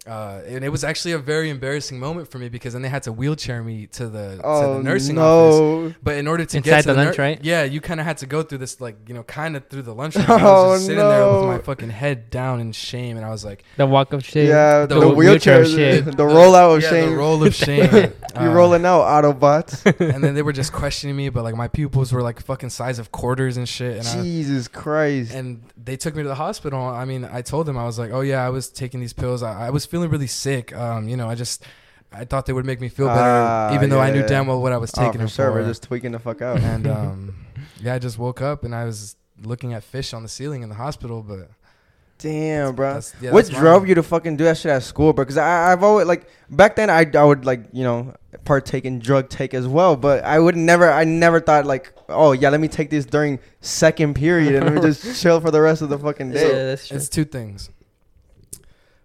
[0.05, 3.03] Uh, and it was actually a very embarrassing moment for me because then they had
[3.03, 5.59] to wheelchair me to the, to oh the nursing office.
[5.59, 7.39] no, But in order to Inside get to the the, lunch, nur- right?
[7.41, 9.83] Yeah, you kind of had to go through this, like you know, kind of through
[9.83, 10.25] the lunchroom.
[10.25, 13.25] and I was Oh, just sitting there with my fucking head down in shame, and
[13.25, 14.49] I was like, The walk of shit.
[14.49, 16.03] yeah, the, the wheelchair, wheelchair of shit.
[16.05, 17.09] the, the rollout of yeah, shame.
[17.11, 18.11] the roll of shame.
[18.41, 19.85] you Uh, rolling out Autobots.
[20.13, 22.99] and then they were just questioning me, but like my pupils were like fucking size
[22.99, 25.33] of quarters and shit, and I, Jesus Christ.
[25.33, 26.81] and they took me to the hospital.
[26.83, 29.43] I mean, I told them I was like, "Oh yeah, I was taking these pills.
[29.43, 30.75] I, I was feeling really sick.
[30.75, 31.63] Um, you know, I just
[32.11, 34.27] I thought they would make me feel better, Ah, even though I knew yeah.
[34.27, 36.19] damn well what I was oh, taking for it sure, for." we're just tweaking the
[36.19, 36.59] fuck out.
[36.59, 37.35] and um,
[37.81, 40.69] yeah, I just woke up and I was looking at fish on the ceiling in
[40.69, 41.21] the hospital.
[41.23, 41.49] But
[42.23, 42.93] Damn, bro.
[42.95, 43.89] that's, yeah, what drove mine.
[43.89, 45.25] you to fucking do that shit at school, bro?
[45.25, 49.29] Because I've always like back then I I would like you know partake in drug
[49.29, 52.67] take as well, but I would never I never thought like oh yeah let me
[52.69, 55.99] take this during second period and let me just chill for the rest of the
[55.99, 56.65] fucking Yeah, day.
[56.67, 56.97] that's true.
[56.97, 57.69] It's two things.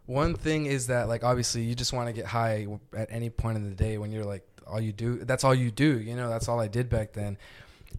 [0.07, 3.57] One thing is that like obviously you just want to get high at any point
[3.59, 5.17] in the day when you're like all you do.
[5.25, 5.99] That's all you do.
[6.01, 7.37] You know, that's all I did back then.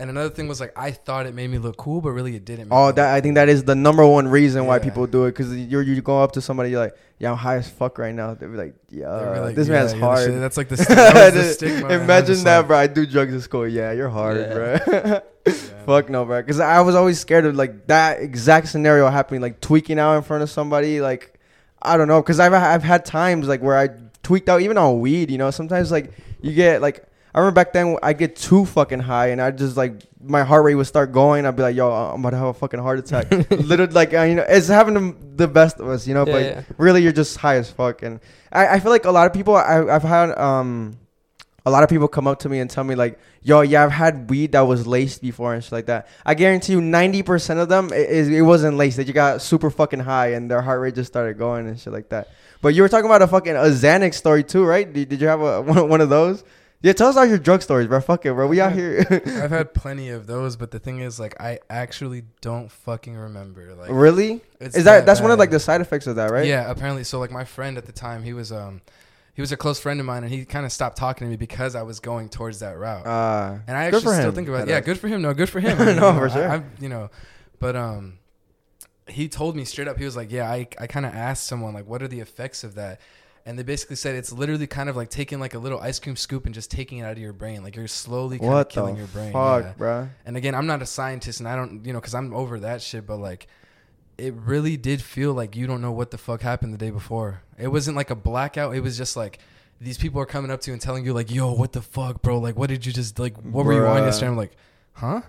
[0.02, 2.46] And another thing was like I thought it made me look cool, but really it
[2.46, 2.70] didn't.
[2.70, 4.84] make Oh, that I think that is the number one reason why Yeah.
[4.84, 7.58] people do it because you're you go up to somebody you're like yeah I'm high
[7.58, 10.00] as fuck right now they'll be like yeah They were like, this yeah, man's the
[10.00, 10.20] hard.
[10.26, 11.88] shit- That's like the, sti- that was the stigma.
[11.90, 12.78] and Imagine just that, like, bro.
[12.78, 13.68] I do drugs in school.
[13.68, 15.22] Yeah, you're hard, bro.
[15.86, 16.42] Fuck no, bro.
[16.42, 20.22] Because I was always scared of like that exact scenario happening, like tweaking out in
[20.24, 21.02] front of somebody.
[21.02, 21.40] Like,
[21.82, 23.90] I don't know, cause I've I've had times like where I
[24.24, 25.30] tweaked out even on weed.
[25.32, 29.00] You know, sometimes like you get like I remember back then I get too fucking
[29.00, 31.46] high and I just like my heart rate would start going.
[31.46, 33.30] I'd be like, yo, I'm about to have a fucking heart attack.
[33.52, 36.26] Literally, like uh, you know, it's having the best of us, you know.
[36.26, 36.64] Yeah, but yeah.
[36.78, 38.02] really, you're just high as fuck.
[38.02, 38.20] And
[38.52, 40.98] I, I feel like a lot of people I, I've had um
[41.66, 43.92] a lot of people come up to me and tell me like, yo, yeah, I've
[43.92, 46.08] had weed that was laced before and shit like that.
[46.26, 48.98] I guarantee you, ninety percent of them it, it, it wasn't laced.
[48.98, 51.94] That you got super fucking high and their heart rate just started going and shit
[51.94, 52.30] like that.
[52.62, 54.92] But you were talking about a fucking a Xanax story too, right?
[54.92, 56.44] Did, did you have a one, one of those?
[56.82, 58.00] Yeah, tell us all your drug stories, bro.
[58.00, 58.48] Fuck it, bro.
[58.48, 59.06] We out here.
[59.26, 63.76] I've had plenty of those, but the thing is, like, I actually don't fucking remember.
[63.76, 64.42] Like, really?
[64.62, 66.46] Is that that's one of like the side effects of that, right?
[66.46, 67.04] Yeah, apparently.
[67.04, 68.82] So like my friend at the time, he was um,
[69.34, 71.36] he was a close friend of mine, and he kind of stopped talking to me
[71.36, 73.06] because I was going towards that route.
[73.06, 74.70] Uh, and I actually still think about it.
[74.70, 75.22] Yeah, good for him.
[75.22, 75.78] No, good for him.
[75.82, 76.50] i No, You know, for sure.
[76.50, 77.10] I, I, you know,
[77.60, 78.20] but um,
[79.08, 79.98] he told me straight up.
[79.98, 82.64] He was like, "Yeah, I I kind of asked someone like, what are the effects
[82.64, 83.02] of that."
[83.46, 86.16] And they basically said it's literally kind of like taking like a little ice cream
[86.16, 87.64] scoop and just taking it out of your brain.
[87.64, 89.32] Like you're slowly kind what of killing the your brain.
[89.32, 89.74] fuck, yeah.
[89.78, 90.10] bro?
[90.26, 92.82] And again, I'm not a scientist, and I don't, you know, because I'm over that
[92.82, 93.08] shit.
[93.08, 93.48] But like,
[94.18, 97.42] it really did feel like you don't know what the fuck happened the day before.
[97.58, 98.76] It wasn't like a blackout.
[98.76, 99.40] It was just like
[99.82, 102.22] these people are coming up to you and telling you like, "Yo, what the fuck,
[102.22, 102.38] bro?
[102.40, 103.38] Like, what did you just like?
[103.38, 104.56] What were you on yesterday?" I'm like,
[104.94, 105.22] "Huh."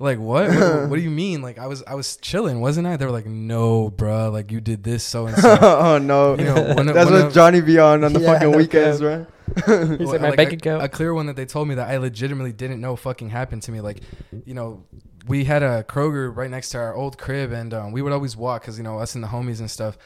[0.00, 0.48] Like what?
[0.50, 0.90] what?
[0.90, 1.42] What do you mean?
[1.42, 2.96] Like I was I was chilling, wasn't I?
[2.96, 4.32] They were like, "No, bruh.
[4.32, 7.20] Like you did this so and so." oh no, You know, one of- that's one
[7.20, 9.26] what of- Johnny be on on the Yeah, fucking no weekends, right?
[9.66, 9.86] bro.
[9.96, 10.82] He Well, said my like, bank a, account.
[10.84, 13.72] a clear one that they told me that I legitimately didn't know fucking happened to
[13.72, 13.80] me.
[13.80, 14.02] Like,
[14.44, 14.84] you know,
[15.26, 18.36] we had a Kroger right next to our old crib, and um, we would always
[18.36, 19.96] walk because you know us and the homies and stuff.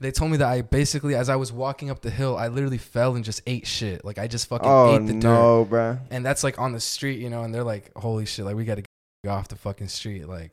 [0.00, 2.78] They told me that I basically, as I was walking up the hill, I literally
[2.78, 4.04] fell and just ate shit.
[4.04, 5.98] Like I just fucking Oh ate the dirt, no, bro.
[6.10, 7.42] and that's like on the street, you know.
[7.42, 8.44] And they're like, "Holy shit!
[8.44, 8.89] Like we got to get
[9.28, 10.52] off the fucking street." Like,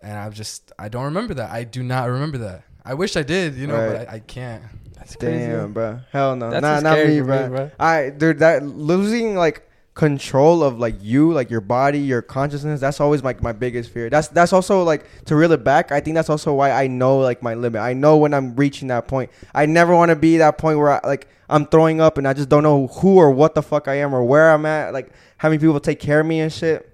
[0.00, 1.50] and I've just, I don't remember that.
[1.50, 2.64] I do not remember that.
[2.84, 3.98] I wish I did, you know, Right.
[3.98, 4.62] but I, I can't.
[4.96, 5.46] That's crazy.
[5.46, 6.00] Damn, bro.
[6.12, 6.50] Hell no.
[6.50, 7.42] That's nah, not scary me, for bro.
[7.42, 7.70] me, bro.
[7.78, 12.80] I dude, that losing like control of like you, like your body, your consciousness.
[12.80, 14.08] That's always like my biggest fear.
[14.08, 15.90] That's that's also like to reel it back.
[15.92, 17.80] I think that's also why I know like my limit.
[17.80, 19.30] I know when I'm reaching that point.
[19.54, 22.32] I never want to be that point where I, like I'm throwing up and I
[22.32, 24.92] just don't know who or what the fuck I am or where I'm at.
[24.92, 26.89] Like having people take care of me and shit.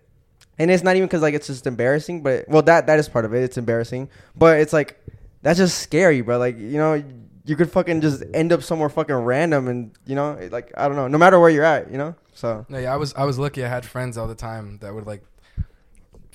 [0.58, 3.24] And it's not even because like it's just embarrassing, but well that that is part
[3.24, 3.42] of it.
[3.42, 4.98] It's embarrassing, but it's like
[5.42, 6.38] that's just scary, bro.
[6.38, 7.02] Like you know,
[7.44, 10.96] you could fucking just end up somewhere fucking random, and you know, like I don't
[10.96, 11.08] know.
[11.08, 12.14] No matter where you're at, you know.
[12.34, 13.64] So No, yeah, I was I was lucky.
[13.64, 15.22] I had friends all the time that would like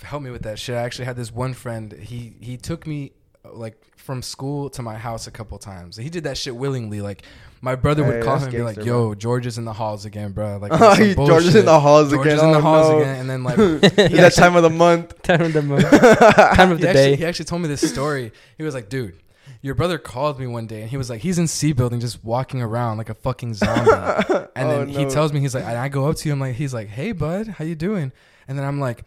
[0.02, 0.76] help me with that shit.
[0.76, 1.92] I actually had this one friend.
[1.92, 5.98] He he took me like from school to my house a couple times.
[5.98, 7.02] He did that shit willingly.
[7.02, 7.24] Like
[7.62, 9.66] my brother would Hey, call that's him and be like, gangster, "Yo, George is in
[9.66, 12.26] the halls again, bro." Like Oh, on some he- George is in the halls George
[12.26, 12.38] again.
[12.38, 13.00] is in the Oh, halls no.
[13.00, 15.22] again, and then like It's that time of the month.
[15.24, 15.90] Time of the month.
[15.90, 17.16] Time of he the actually, day.
[17.16, 18.32] he actually told me this story.
[18.58, 19.16] He was like, "Dude."
[19.64, 22.24] Your brother called me one day and he was like, he's in C building just
[22.24, 23.92] walking around like a fucking zombie.
[23.92, 26.56] And Oh, then he tells me he's like, and I go up to him like
[26.56, 28.12] he's like, "Hey, bud, how you doing?"
[28.48, 29.04] And then I'm like,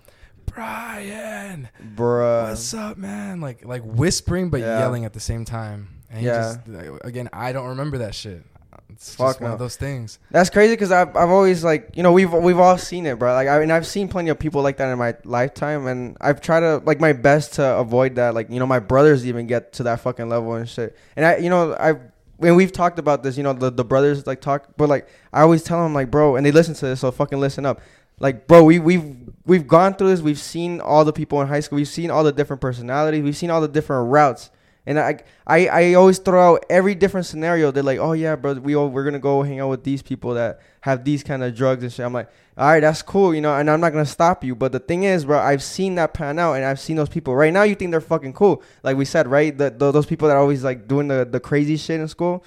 [0.47, 2.49] "Brian, Bruh.
[2.51, 4.79] what's up, man?" Like like whispering but Yeah.
[4.79, 5.89] yelling at the same time.
[6.11, 6.55] And Yeah.
[6.55, 8.43] just like, again, I don't remember that shit.
[8.91, 10.21] It's Fuck just one of those things.
[10.31, 13.33] That's crazy because I've, I've always like you know we've we've all seen it, bro.
[13.33, 16.41] Like I mean I've seen plenty of people like that in my lifetime, and I've
[16.41, 18.35] tried to like my best to avoid that.
[18.35, 20.97] Like you know my brothers even get to that fucking level and shit.
[21.17, 21.95] And I you know I
[22.37, 25.41] when we've talked about this, you know the the brothers like talk, but like I
[25.41, 27.81] always tell them like bro, and they listen to this, so fucking listen up.
[28.21, 30.21] Like bro, we we've we've gone through this.
[30.21, 31.77] We've seen all the people in high school.
[31.77, 33.25] We've seen all the different personalities.
[33.25, 34.51] We've seen all the different routes.
[34.87, 37.71] And I, I, I always throw out every different scenario.
[37.71, 40.35] They're like, oh yeah, bro, we all, we're gonna go hang out with these people
[40.35, 42.05] that have these kind of drugs and shit.
[42.05, 44.55] I'm like, all right, that's cool, you know, and I'm not gonna stop you.
[44.55, 47.35] But the thing is, bro, I've seen that pan out, and I've seen those people.
[47.35, 49.57] Right now, you think they're fucking cool, like we said, right?
[49.57, 52.45] The, the those people that are always like doing the the crazy shit in school.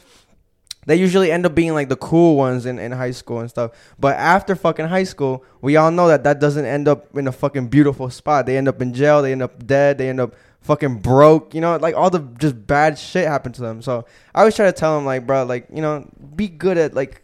[0.87, 3.71] They usually end up being like the cool ones in, in high school and stuff.
[3.99, 7.31] But after fucking high school, we all know that that doesn't end up in a
[7.33, 8.45] fucking beautiful spot.
[8.45, 9.21] They end up in jail.
[9.21, 9.97] They end up dead.
[9.97, 10.33] They end up
[10.67, 11.55] fucking broke.
[11.55, 13.81] You know, like all the just bad shit happened to them.
[13.81, 16.93] So I always try to tell them like, bro, like you know, be good at
[16.93, 17.23] like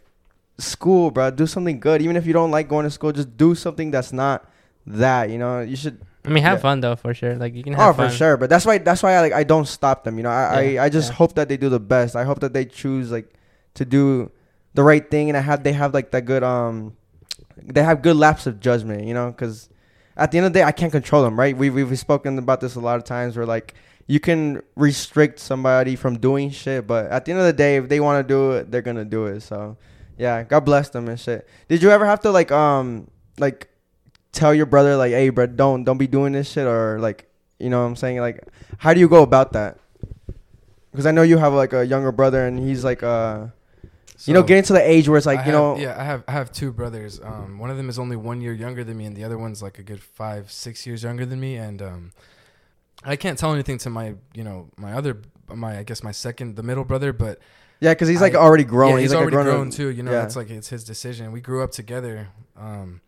[0.58, 1.30] school, bro.
[1.30, 2.02] Do something good.
[2.02, 4.50] Even if you don't like going to school, just do something that's not
[4.86, 5.30] that.
[5.30, 6.00] You know, you should.
[6.26, 6.62] I mean, have Yeah.
[6.62, 7.36] fun though, for sure.
[7.36, 8.16] Like you can Oh, have for fun.
[8.16, 8.36] sure.
[8.36, 10.16] But that's why that's why I like I don't stop them.
[10.16, 11.16] You know, I Yeah, I, I just yeah.
[11.16, 12.16] hope that they do the best.
[12.16, 13.28] I hope that they choose like
[13.74, 14.30] to do
[14.72, 16.96] the right thing, and I have they have like that good um,
[17.62, 19.04] they have good lapse of judgment.
[19.04, 19.68] You know, because
[20.16, 21.38] at the end of the day, I can't control them.
[21.38, 21.56] Right?
[21.56, 23.36] We we've spoken about this a lot of times.
[23.36, 23.74] Where like
[24.06, 27.88] you can restrict somebody from doing shit, but at the end of the day, if
[27.88, 29.40] they want to do it, they're gonna do it.
[29.40, 29.76] So
[30.18, 31.48] yeah, God bless them and shit.
[31.68, 33.68] Did you ever have to like um like
[34.32, 37.70] tell your brother like, hey, bro, don't don't be doing this shit, or like, you
[37.70, 38.18] know what I'm saying?
[38.18, 38.46] Like,
[38.78, 39.78] how do you go about that?
[40.90, 43.46] Because I know you have like a younger brother, and he's like, uh,
[44.24, 46.04] you know, getting to the age where it's like, I you have- know, yeah, I
[46.04, 47.20] have I have two brothers.
[47.22, 49.62] Um, one of them is only one year younger than me, and the other one's
[49.62, 51.56] like a good five, six years younger than me.
[51.56, 52.12] And um,
[53.04, 55.18] I can't tell anything to my, you know, my other,
[55.52, 57.38] my I guess my second, the middle brother, but
[57.80, 58.94] yeah, because he's like I- already grown.
[58.94, 59.88] Yeah, he's, like a already grown-up- grown too.
[59.88, 60.24] You know, yeah.
[60.24, 61.32] it's like it's his decision.
[61.32, 62.28] We grew up together.
[62.56, 63.00] Um,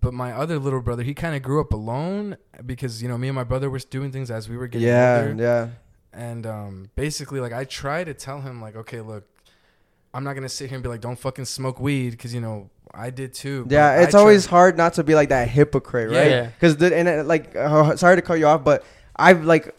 [0.00, 3.26] but my other little brother, he kind of grew up alone because you know me
[3.26, 5.42] and my brother were doing things as we were getting Yeah, older.
[5.42, 5.68] yeah,
[6.12, 9.24] And um, basically, like I try to tell him, like, okay, look,
[10.18, 12.70] I'm not gonna sit here and be like, don't fucking smoke weed, because you know
[12.92, 13.66] I did too.
[13.70, 14.00] yeah.
[14.00, 16.18] It's try- always hard not to be like that hypocrite, Yeah.
[16.18, 16.30] right?
[16.30, 16.46] Yeah.
[16.46, 19.72] Because the and uh, like, uh, sorry to cut you off, but I've like,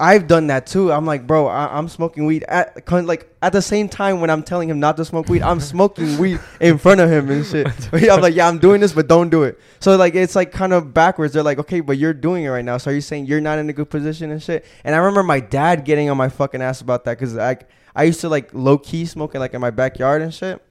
[0.00, 0.90] I've done that too.
[0.90, 4.42] I'm like, bro, I, I'm smoking weed at like at the same time when I'm
[4.42, 7.68] telling him not to smoke weed, I'm smoking weed in front of him and shit.
[7.92, 9.60] I'm like, yeah, I'm doing this, but don't do it.
[9.78, 11.34] So like, it's like kind of backwards.
[11.34, 12.78] They're like, okay, but you're doing it right now.
[12.78, 14.64] So are you saying you're not in a good position and shit?
[14.84, 17.58] And I remember my dad getting on my fucking ass about that because I
[17.94, 20.62] I used to like low key smoking like in my backyard and shit.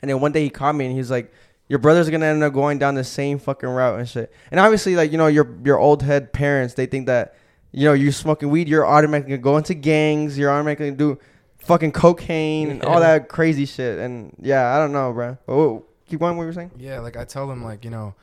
[0.00, 1.32] And then one day he caught me and he's like,
[1.68, 4.96] "Your brother's gonna end up going down the same fucking route and shit." And obviously,
[4.96, 7.36] like you know, your your old head parents, they think that
[7.70, 11.18] you know you smoking weed, you're automatically gonna go into gangs, you're automatically gonna do
[11.58, 13.98] fucking cocaine and all that crazy shit.
[13.98, 15.38] And yeah, I don't know, bro.
[15.48, 16.36] Oh, keep going.
[16.36, 16.72] What you were saying?
[16.76, 18.14] Yeah, like I tell them, like you know,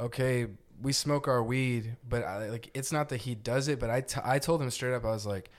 [0.00, 0.46] okay,
[0.80, 4.00] we smoke our weed, but I, like it's not that he does it, but I,
[4.02, 5.50] t- I told him straight up, I was like,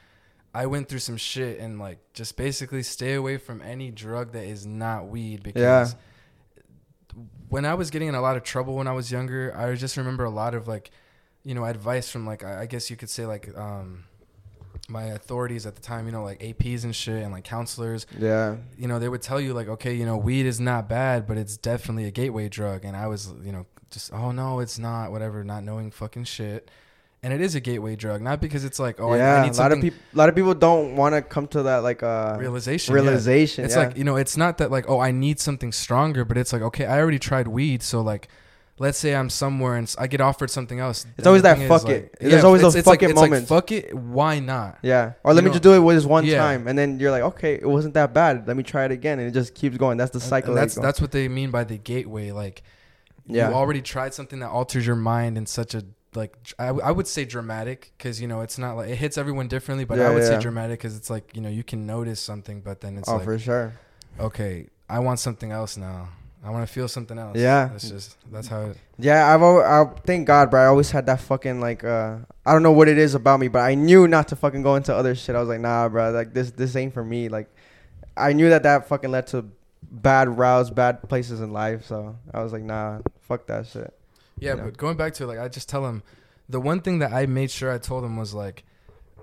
[0.58, 4.46] I went through some shit and like just basically stay away from any drug that
[4.46, 5.62] is not weed because.
[5.62, 5.88] Yeah.
[7.50, 9.98] When I was getting in a lot of trouble when I was younger, I just
[9.98, 10.92] remember a lot of like,
[11.44, 14.04] you know, advice from like I I guess you could say like um,
[14.90, 18.58] my authorities at the time, you know, like APs and shit and like counselors Yeah,
[18.78, 21.38] you know, they would tell you like, okay, you know, weed is not bad, but
[21.38, 22.84] it's definitely a gateway drug.
[22.84, 26.70] And I was, you know, just, oh no, it's not, whatever, not knowing fucking shit.
[27.28, 29.34] And it is a gateway drug, not because it's like, oh, I- yeah.
[29.36, 31.46] I, a need lot something of people, a lot of people don't want to come
[31.48, 32.96] to that like uh realization.
[32.96, 33.02] yeah.
[33.02, 33.66] realization.
[33.66, 33.88] It's yeah.
[33.88, 36.62] like, you know, it's not that like, oh, I need something stronger, but it's like,
[36.62, 38.30] okay, I already tried weed, so like.
[38.80, 41.08] Let's say I'm somewhere and I get offered something else.
[41.18, 42.18] It's always that fuck like- it.
[42.22, 43.50] There's always it's- those it's like- fuck it it's like, moments.
[43.50, 43.92] fuck it.
[43.96, 44.78] Why not?
[44.84, 45.14] Yeah.
[45.24, 46.38] Or let You me know- just do it with this one Yeah.
[46.38, 48.48] time, and then you're like, okay, it wasn't that bad.
[48.48, 49.98] Let me try it again, and it just keeps going.
[49.98, 50.52] That's the cycle.
[50.52, 52.30] And that that's that's what they mean by the gateway.
[52.30, 52.62] Like,
[53.26, 53.50] Yeah.
[53.50, 55.84] you already tried something that alters your mind in such a
[56.18, 59.48] like I, I, would say dramatic because you know it's not like it hits everyone
[59.48, 60.30] differently, but Yeah, I would yeah.
[60.30, 63.16] say dramatic because it's like you know you can notice something, but then it's oh,
[63.16, 63.74] like for sure.
[64.20, 66.10] okay, I want something else now.
[66.44, 67.38] I want to feel something else.
[67.38, 67.70] Yeah.
[67.72, 68.62] that's just that's how.
[68.68, 70.64] It, Yeah, I've al- I thank God, bro.
[70.64, 73.48] I always had that fucking like uh I don't know what it is about me,
[73.48, 75.36] but I knew not to fucking go into other shit.
[75.36, 76.12] I was like, nah, bro.
[76.12, 77.30] Like this this ain't for me.
[77.30, 77.50] Like
[78.16, 79.46] I knew that that fucking led to
[79.84, 81.86] bad routes, bad places in life.
[81.86, 83.94] So I was like, nah, fuck that shit.
[84.40, 84.64] Yeah, Yeah.
[84.66, 86.04] but going back to it, like I just tell him
[86.50, 88.64] the one thing that I made sure I told him was like,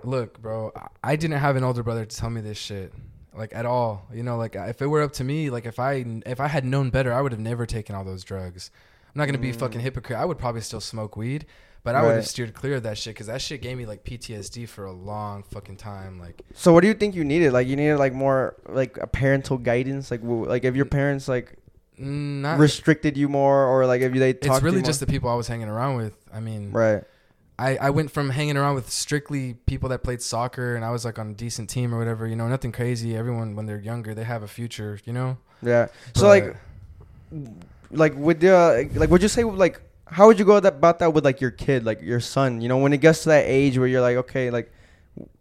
[0.03, 0.73] look, bro,
[1.03, 2.93] I- didn't have an older brother to tell me this shit.
[3.37, 4.37] Like at all, you know.
[4.37, 7.13] Like if it were up to me, like if I if I had known better,
[7.13, 8.71] I would have never taken all those drugs.
[9.13, 9.85] I'm not gonna be a fucking Mm.
[9.85, 10.19] hypocrite.
[10.19, 11.45] I would probably still smoke weed,
[11.83, 14.05] but I would have steered clear of that shit because that shit gave me like
[14.05, 16.21] PTSD for a long fucking time.
[16.21, 17.53] Like So what do you think you needed?
[17.53, 20.13] Like you needed like more like a parental guidance.
[20.13, 21.57] Like w- like if your parents like mm,
[22.01, 22.59] Mm, not.
[22.59, 25.35] restricted you more, or like if you they talked it's really just the people I
[25.35, 26.17] was hanging around with.
[26.33, 27.05] I mean, right.
[27.57, 31.05] I, I went from hanging around with strictly people that played soccer and I was
[31.05, 33.17] like on a decent team or whatever, you know, nothing crazy.
[33.17, 35.39] Everyone when they're younger, they have a future, you know?
[35.63, 35.87] Yeah.
[36.15, 36.57] So like
[37.91, 41.13] like with uh, the like would you say like how would you go about that
[41.13, 43.79] with like your kid like your son you know when it gets to that age
[43.79, 44.73] where you're like okay like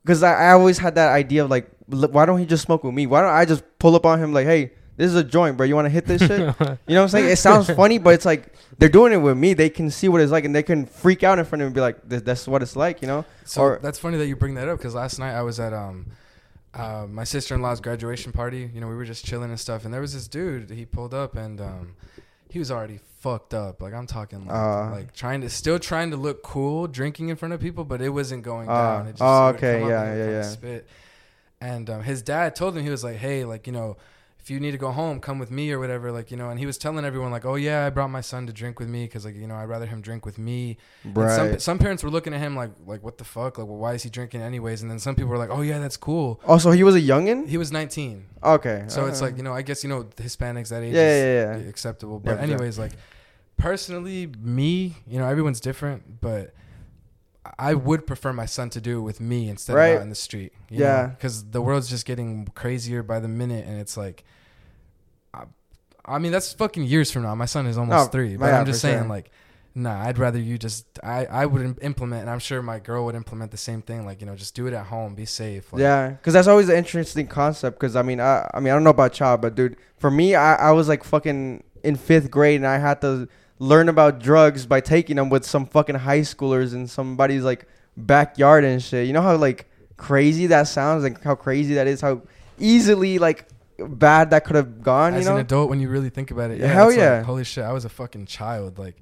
[0.04, 2.94] because I, I always had that idea of like why don't he just smoke with
[2.94, 5.58] me why don't i just pull up on him like hey this is a joint
[5.58, 7.98] bro you want to hit this shit you know what i'm saying it sounds funny
[7.98, 10.54] but it's like they're doing it with me they can see what it's like and
[10.56, 12.76] they can freak out in front of me and be like this, that's what it's
[12.76, 15.34] like you know So Or- that's funny that you bring that up because last night
[15.34, 16.08] I was at um
[16.76, 18.68] uh, my sister in law's graduation party.
[18.74, 20.72] You know, we were just chilling and stuff, and there was this dude.
[20.72, 21.94] He pulled up and um
[22.50, 23.80] he was already fucked up.
[23.80, 24.90] Like I'm talking like, Uh.
[24.90, 28.10] like trying to still trying to look cool drinking in front of people, but it
[28.10, 29.08] wasn't going Uh, down.
[29.08, 30.42] It just, oh, okay, yeah, and it would yeah, yeah.
[30.50, 30.88] Spit.
[31.62, 33.98] And um, his dad told him he was like, hey, like you know.
[34.44, 36.50] If you need to go home, come with me or whatever, like you know.
[36.50, 38.90] And he was telling everyone like, "Oh yeah, I brought my son to drink with
[38.90, 41.80] me because like you know I'd rather him drink with me and some, right some
[41.80, 43.58] parents were looking at him like, like what the fuck?
[43.58, 44.82] Like, well, why is he drinking anyways?
[44.82, 46.42] And then some people were like, oh yeah, that's cool.
[46.46, 49.54] also he was a youngin He was 19, okay so it's uh, like you know,
[49.54, 52.20] I guess you know, Hispanics that age yeah is yeah yeah acceptable.
[52.20, 52.40] But sure.
[52.40, 52.92] anyways, like
[53.56, 56.54] personally, me, you know, everyone's different, but
[57.60, 59.88] I would prefer my son to do it with me instead Right.
[59.90, 60.54] of out in the street.
[60.70, 61.08] Yeah.
[61.08, 64.24] because the world's just getting crazier by the minute, and it's like.
[65.34, 65.44] I,
[66.06, 67.36] I mean that's fucking years from now.
[67.36, 69.08] My son is almost No, three, but yeah, I'm just saying, sure.
[69.08, 69.32] like,
[69.76, 70.86] Nah, I'd rather you just.
[71.04, 74.06] I I would im- implement, and I'm sure my girl would implement the same thing.
[74.06, 75.74] Like you know, just do it at home, be safe.
[75.74, 77.80] Like, Yeah, because that's always an interesting concept.
[77.80, 80.36] Because I mean, I I mean, I don't know about child, but dude, for me,
[80.36, 83.28] I I was like fucking in fifth grade, and I had to
[83.72, 88.64] learn about drugs by taking them with some fucking high schoolers in somebody's like backyard
[88.64, 89.08] and shit.
[89.08, 89.60] You know how like
[89.98, 92.22] crazy that sounds, like how crazy that is, how
[92.60, 93.48] easily like
[93.80, 95.14] bad that could have gone.
[95.14, 95.36] As you know?
[95.38, 97.24] an adult, when you really think about it, Yeah, yeah, hell it's like, yeah.
[97.24, 98.78] holy shit, I was a fucking child.
[98.78, 98.96] Like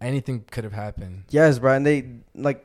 [0.00, 1.24] anything could have happened.
[1.30, 1.96] Yes, bro, and they
[2.34, 2.64] like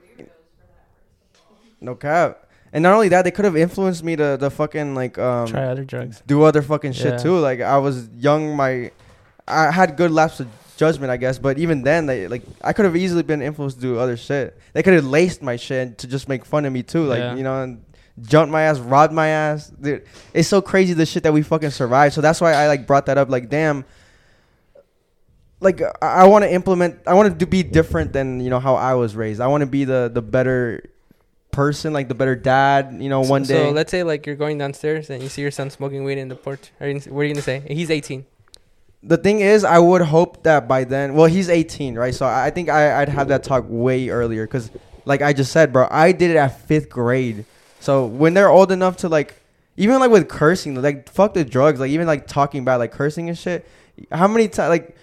[1.82, 2.44] no cap.
[2.74, 5.66] And not only that, they could have influenced me to the fucking like um Try
[5.66, 6.22] other drugs.
[6.28, 7.18] do other fucking shit Yeah.
[7.18, 7.38] too.
[7.40, 8.92] Like I was young, my
[9.48, 11.40] I had good lapse of judgment, I guess.
[11.40, 14.58] But even then, they like I could have easily been influenced to do other shit.
[14.74, 17.36] They could have laced my shit to just make fun of me too, like Yeah.
[17.36, 17.84] you know, and
[18.22, 19.70] jumped my ass, robbed my ass.
[19.70, 22.14] Dude, it's so crazy the shit that we fucking survived.
[22.14, 23.30] So that's why I like brought that up.
[23.30, 23.86] Like, damn.
[25.60, 27.00] Like I, I want to implement.
[27.08, 29.42] I want to be different than you know how I was raised.
[29.42, 30.84] I want to be the the better
[31.52, 32.98] person, like the better dad.
[33.00, 33.64] You know, one so, day.
[33.64, 36.28] So let's say like you're going downstairs and you see your son smoking weed in
[36.28, 36.72] the porch.
[36.80, 37.64] Are you, what are you gonna say?
[37.68, 38.26] He's 18.
[39.04, 42.14] The thing is, I would hope that by then, well, he's 18, right?
[42.14, 44.72] So I think I, I'd have that talk way earlier, cause
[45.06, 47.46] like I just said, bro, I did it at fifth grade.
[47.80, 49.36] So when they're old enough to like,
[49.78, 53.30] even like with cursing, like fuck the drugs, like even like talking about like cursing
[53.30, 53.68] and shit.
[54.12, 54.96] How many times like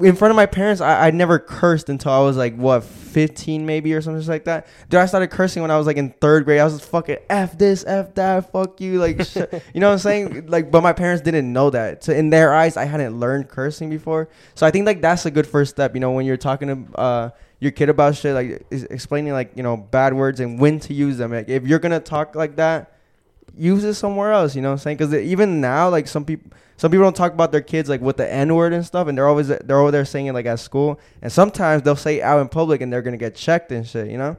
[0.00, 3.64] in front of my parents, I, I never cursed until I was like what 15
[3.64, 4.66] maybe or something like that.
[4.88, 6.58] Dude, I started cursing when I was like in third grade.
[6.58, 9.52] I was just fucking f this, f that, fuck you, like shit.
[9.74, 10.46] you know what I'm saying?
[10.46, 12.02] Like, but my parents didn't know that.
[12.02, 14.28] So in their eyes, I hadn't learned cursing before.
[14.56, 15.94] So I think like that's a good first step.
[15.94, 17.30] You know, when you're talking to uh,
[17.60, 20.92] your kid about shit, like is explaining like you know bad words and when to
[20.92, 21.30] use them.
[21.30, 22.93] Like if you're gonna talk like that,
[23.56, 24.54] use it somewhere else.
[24.54, 24.96] You know what I'm saying?
[24.96, 26.50] Because even now, like some people.
[26.76, 29.16] Some people don't talk about their kids like with the N word and stuff, and
[29.16, 30.98] they're always they're over there saying it like at school.
[31.22, 34.18] And sometimes they'll say out in public, and they're gonna get checked and shit, you
[34.18, 34.36] know,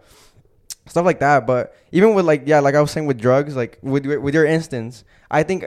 [0.86, 1.48] stuff like that.
[1.48, 4.46] But even with like yeah, like I was saying with drugs, like with with your
[4.46, 5.66] instance, I think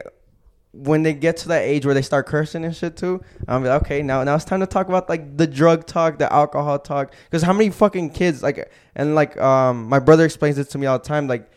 [0.73, 3.83] when they get to that age where they start cursing and shit too, I'm like,
[3.83, 7.15] okay, now now it's time to talk about like the drug talk, the alcohol talk.
[7.25, 10.87] Because how many fucking kids like and like um my brother explains it to me
[10.87, 11.51] all the time, like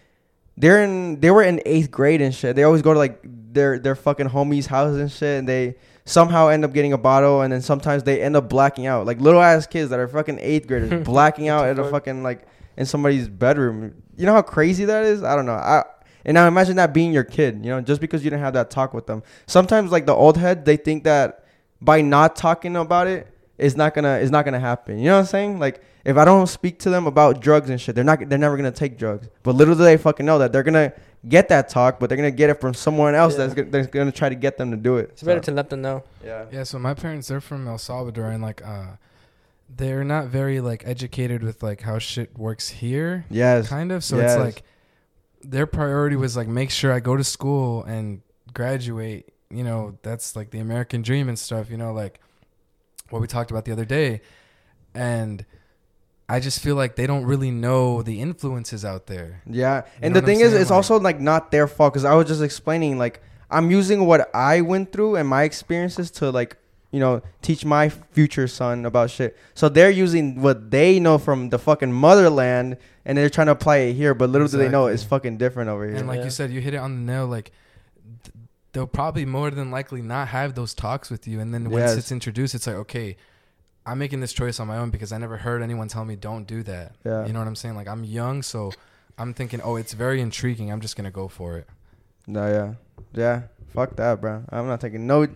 [0.62, 2.56] they're in they were in eighth grade and shit.
[2.56, 6.50] They always go to like their their fucking homies' houses and shit, and they somehow
[6.50, 9.08] end up getting a bottle, and then sometimes they end up blacking out.
[9.08, 12.47] Like little ass kids that are fucking eighth graders blacking out at a fucking like
[12.78, 14.04] in somebody's bedroom.
[14.15, 15.24] You know how crazy that is?
[15.24, 15.54] I don't know.
[15.54, 15.84] I
[16.24, 17.65] and now imagine that being your kid.
[17.65, 19.24] You know, just because you didn't have that talk with them.
[19.47, 21.43] Sometimes like the old head, they think that
[21.82, 25.00] by not talking about it, it's not gonna it's not gonna happen.
[25.00, 25.60] You know what I'm saying?
[25.60, 28.58] Like if I don't speak to them about drugs and shit, they're not they're never
[28.58, 29.28] gonna take drugs.
[29.44, 30.94] But little do they fucking know that they're gonna
[31.28, 33.38] get that talk, but they're gonna get it from someone else Yeah.
[33.40, 35.10] that's, gonna, that's gonna try to get them to do it.
[35.12, 36.04] It's better to let them know.
[36.24, 36.46] yeah.
[36.52, 38.98] Yeah, so my parents they're from El Salvador and like uh
[39.74, 43.26] they're not very like educated with like how shit works here.
[43.30, 43.70] Yes.
[43.70, 44.04] Kind of.
[44.04, 44.32] So Yes.
[44.34, 44.64] it's like
[45.44, 48.22] their priority was like make sure I go to school and
[48.54, 49.32] graduate.
[49.50, 52.20] You know, that's like the American dream and stuff, you know, like
[53.12, 54.22] what we talked about the other day.
[54.94, 55.46] And
[56.36, 59.41] I just feel like they don't really know the influences out there.
[59.46, 62.13] Yeah, You and the thing is, it's Like- also like not their fault because I
[62.15, 66.56] was just explaining like I'm using what I went through and my experiences to like
[66.91, 69.38] you know teach my future son about shit.
[69.56, 73.78] So they're using what they know from the fucking motherland and they're trying to apply
[73.88, 75.96] it here, but little do they know it's fucking different over here.
[75.96, 76.26] And like Yeah.
[76.26, 77.28] you said, you hit it on the nail.
[77.28, 77.52] Like
[78.24, 78.34] th-
[78.74, 81.98] they'll probably more than likely not have those talks with you, and then once Yes.
[81.98, 83.17] it's introduced, it's like okay,
[83.86, 86.46] I'm making this choice on my own because I never heard anyone tell me don't
[86.46, 86.96] do that.
[87.04, 87.26] Yeah.
[87.26, 87.76] You know what I'm saying?
[87.76, 88.72] Like I'm young, so
[89.17, 90.72] I'm thinking, oh, it's very intriguing.
[90.72, 91.67] I'm just gonna go for it.
[92.28, 92.74] No, yeah,
[93.13, 93.41] yeah.
[93.74, 94.44] Fuck that, bro.
[94.50, 95.28] I'm not taking no.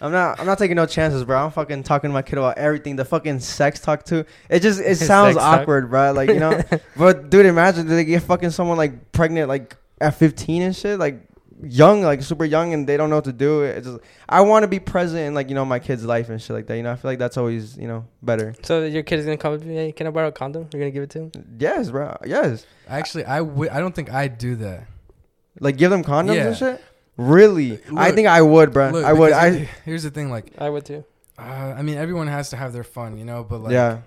[0.00, 0.38] I'm not.
[0.38, 1.44] I'm not taking no chances, bro.
[1.44, 2.96] I'm fucking talking to my kid about everything.
[2.96, 4.24] The fucking sex talk too.
[4.48, 5.60] It just it sounds Sex talk.
[5.62, 6.12] awkward, bro.
[6.12, 6.60] Like you know.
[6.96, 11.20] but dude, imagine they get fucking someone like pregnant like at 15 and shit, like
[11.62, 13.62] young, like super young, and they don't know what to do.
[13.62, 16.40] It's just I want to be present in like you know my kid's life and
[16.40, 16.76] shit like that.
[16.76, 18.54] You know, I feel like that's always you know better.
[18.62, 19.72] So your kid is gonna come up to you.
[19.74, 20.68] Hey, can I borrow a condom?
[20.72, 21.32] You're gonna give it to him.
[21.58, 22.16] Yes, bro.
[22.26, 22.66] Yes.
[22.88, 23.68] Actually, I would.
[23.70, 24.86] I don't think I'd do that.
[25.60, 26.46] Like give them condoms Yeah.
[26.48, 26.84] and shit.
[27.16, 27.80] Really?
[27.96, 28.90] I think I would, bro.
[28.90, 29.32] Look, I would.
[29.32, 29.68] I.
[29.84, 31.04] here's the thing, like, I would too.
[31.36, 33.42] uh, I mean, everyone has to have their fun, you know.
[33.42, 34.02] But like, yeah.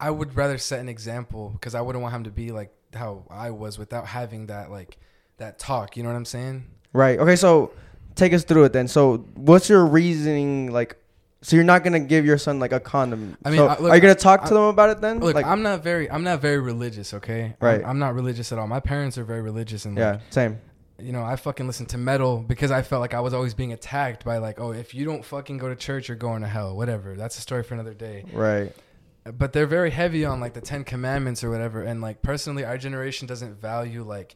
[0.00, 3.24] I would rather set an example because I wouldn't want him to be like how
[3.30, 4.98] I was without having that like
[5.40, 5.96] that talk.
[5.96, 6.64] You know what I'm saying?
[6.92, 7.18] Right.
[7.18, 7.36] Okay.
[7.36, 7.72] So
[8.14, 8.88] take us through it then.
[8.88, 10.72] So what's your reasoning?
[10.72, 10.96] Like,
[11.42, 13.36] so you're not gonna give your son like a condom.
[13.44, 15.20] I mean, So I- look, are you gonna talk to I- them about it then?
[15.20, 17.14] Look, like, I'm not very, I'm not very religious.
[17.14, 17.82] Okay, I'm- Right.
[17.84, 18.66] I'm, not religious at all.
[18.66, 20.58] My parents are very religious, and yeah, like, same.
[20.98, 23.72] you know, I fucking listened to metal because I felt like I was always being
[23.72, 26.76] attacked by like, oh, if you don't fucking go to church, you're going to hell.
[26.76, 27.14] Whatever.
[27.16, 28.24] That's a story for another day.
[28.32, 28.72] Right.
[29.38, 31.82] but they're very heavy on like the Ten Commandments or whatever.
[31.82, 34.34] And like personally, our generation doesn't value like,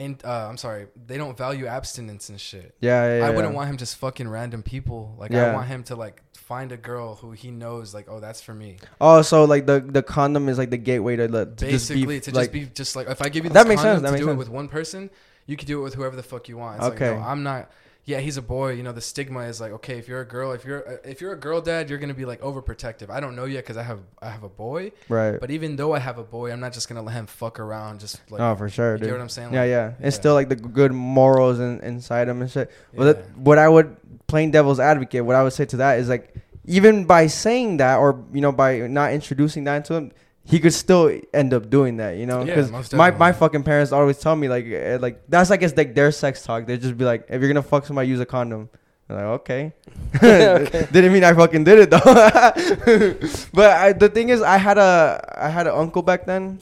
[0.00, 2.74] in uh, I'm sorry, they don't value abstinence and shit.
[2.80, 3.26] Yeah, yeah, yeah.
[3.26, 5.14] I wouldn't want him just fucking random people.
[5.18, 8.40] Like I want him to like find a girl who he knows like, oh, that's
[8.40, 8.78] for me.
[9.00, 12.32] Oh, so like the the condom is like the gateway to, to Basically, just be
[12.32, 14.02] to like just be just like if I give you this That makes condom sense,
[14.02, 15.10] that to makes do it with one person,
[15.46, 16.78] you could do it with whoever the fuck you want.
[16.78, 17.10] It's Okay.
[17.10, 17.70] like, no, I'm not.
[18.04, 18.72] Yeah, he's a boy.
[18.72, 21.32] You know, the stigma is like, okay, if you're a girl, if you're if you're
[21.32, 23.10] a girl dad, you're gonna be like overprotective.
[23.10, 25.38] I don't know yet because I have I have a boy, right.
[25.38, 28.00] but even though I have a boy, I'm not just gonna let him fuck around.
[28.00, 29.08] Just like, oh, for sure, you dude.
[29.08, 29.52] get what I'm saying?
[29.52, 29.88] yeah, Like, yeah.
[29.98, 30.10] It's yeah.
[30.10, 32.70] still like the good morals in, inside him and shit.
[32.94, 33.12] But yeah.
[33.12, 33.96] that, what I would
[34.26, 36.34] playing devil's advocate, what I would say to that is like,
[36.64, 40.12] even by saying that or you know by not introducing that to him,
[40.44, 42.16] he could still end up doing that.
[42.16, 45.50] You know, because most my, my fucking parents always tell me like eh, like that's
[45.50, 46.66] I guess like their sex talk.
[46.66, 48.68] They just be like, if you're gonna fuck somebody, use a condom.
[49.08, 49.72] I'm like okay.
[50.22, 50.86] Okay.
[50.92, 52.00] Didn't mean I fucking did it though.
[53.52, 56.60] but I, the thing is, I had a I had an uncle back then,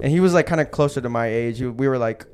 [0.00, 1.58] and he was like kind of closer to my age.
[1.58, 2.26] He- We were like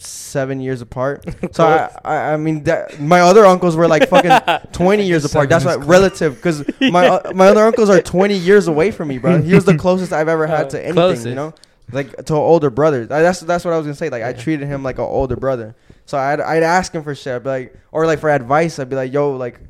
[0.00, 1.24] seven years apart.
[1.52, 5.48] So I, I, I mean, that, my other uncles were like fucking twenty years apart.
[5.48, 5.84] That's close.
[5.84, 9.40] relative because my uh, my other uncles are twenty years away from me, bro.
[9.42, 10.94] He was the closest I've ever had to anything.
[10.94, 11.26] closest.
[11.26, 11.54] You know,
[11.92, 13.02] like to an older brother.
[13.10, 14.08] I- That's that's what I was gonna say.
[14.10, 15.74] Like I treated him like an older brother.
[16.06, 17.34] So I'd I'd ask him for shit.
[17.34, 18.78] I'd be like, or like for advice.
[18.78, 19.60] I'd be like, yo, like.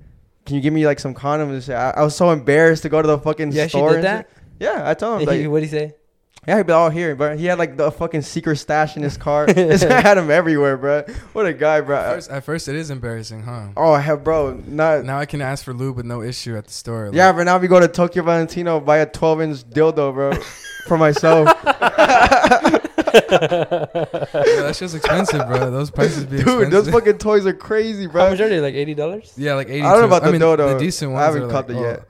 [0.46, 1.74] Can you give me like some condoms and shit?
[1.76, 3.92] I, I was so embarrassed to go to the fucking actually store.
[3.92, 4.26] did that?
[4.32, 4.42] shit.
[4.58, 5.94] Yeah, I told him like, what do you say?
[6.48, 7.36] Yeah, he'd be all here, bro.
[7.36, 9.46] He had like the fucking secret stash in his car.
[9.52, 11.02] this guy had him everywhere, bro.
[11.32, 11.96] What a guy, bro.
[11.96, 13.68] At first, at first, it is embarrassing, huh?
[13.76, 14.54] oh, hell, bro.
[14.66, 15.04] Not.
[15.04, 17.06] Now I can ask for lube with no issue at the store.
[17.06, 20.32] like- yeah, but now we go to Tokyo Valentino, buy a 12 inch dildo, bro,
[20.86, 21.48] for myself.
[23.12, 25.70] Yeah, that shit's expensive, bro.
[25.70, 26.70] Those prices be Dude, expensive.
[26.70, 28.30] those fucking toys are crazy, How bro.
[28.30, 28.60] much are they?
[28.60, 29.32] Like eighty dollars?
[29.36, 29.82] yeah, like eighty.
[29.82, 30.74] I don't know about the mean, dildo.
[30.74, 32.08] The decent I haven't are caught like, it oh, yet.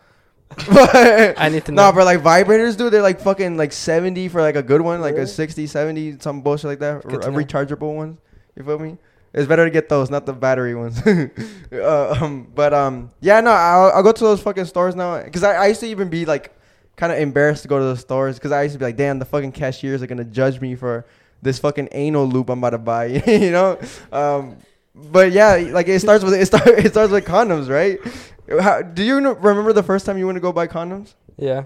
[0.68, 1.82] But- I need to know.
[1.84, 5.00] Nah, bro, like vibrators, dude, they're like fucking like 70 for like a good one,
[5.00, 5.26] like a Really?
[5.26, 7.02] 60, 70, some bullshit like that.
[7.06, 7.38] Good a know.
[7.38, 8.18] rechargeable one.
[8.56, 8.98] You feel me?
[9.32, 11.00] It's better to get those, not the battery ones.
[11.72, 15.22] uh, um, but um, yeah, no, I'll, I'll go to those fucking stores now.
[15.22, 16.52] Because I, I used to even be like
[16.96, 19.18] kind of embarrassed to go to the stores because I used to be like, damn,
[19.20, 21.06] the fucking cashiers are going to judge me for
[21.42, 23.78] this fucking anal loop I'm about to buy, you know?
[24.12, 24.56] Um,
[24.94, 27.98] but yeah, like it starts with it, start, it starts with condoms, right?
[28.60, 31.14] How, do you remember the first time you went to go buy condoms?
[31.36, 31.64] yeah,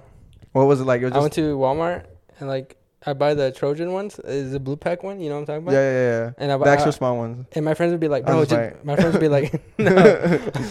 [0.53, 1.01] What was it like?
[1.03, 2.05] It was I went to Walmart
[2.39, 4.19] and like I buy the Trojan ones.
[4.21, 5.21] Is the blue pack one?
[5.21, 5.73] You know what I'm talking about?
[5.73, 6.25] yeah, yeah.
[6.27, 6.31] Yeah.
[6.39, 6.73] And I The buy.
[6.73, 7.47] extra small ones.
[7.53, 8.45] and my friends would be like, bro,
[8.85, 9.95] my friends would be like, no.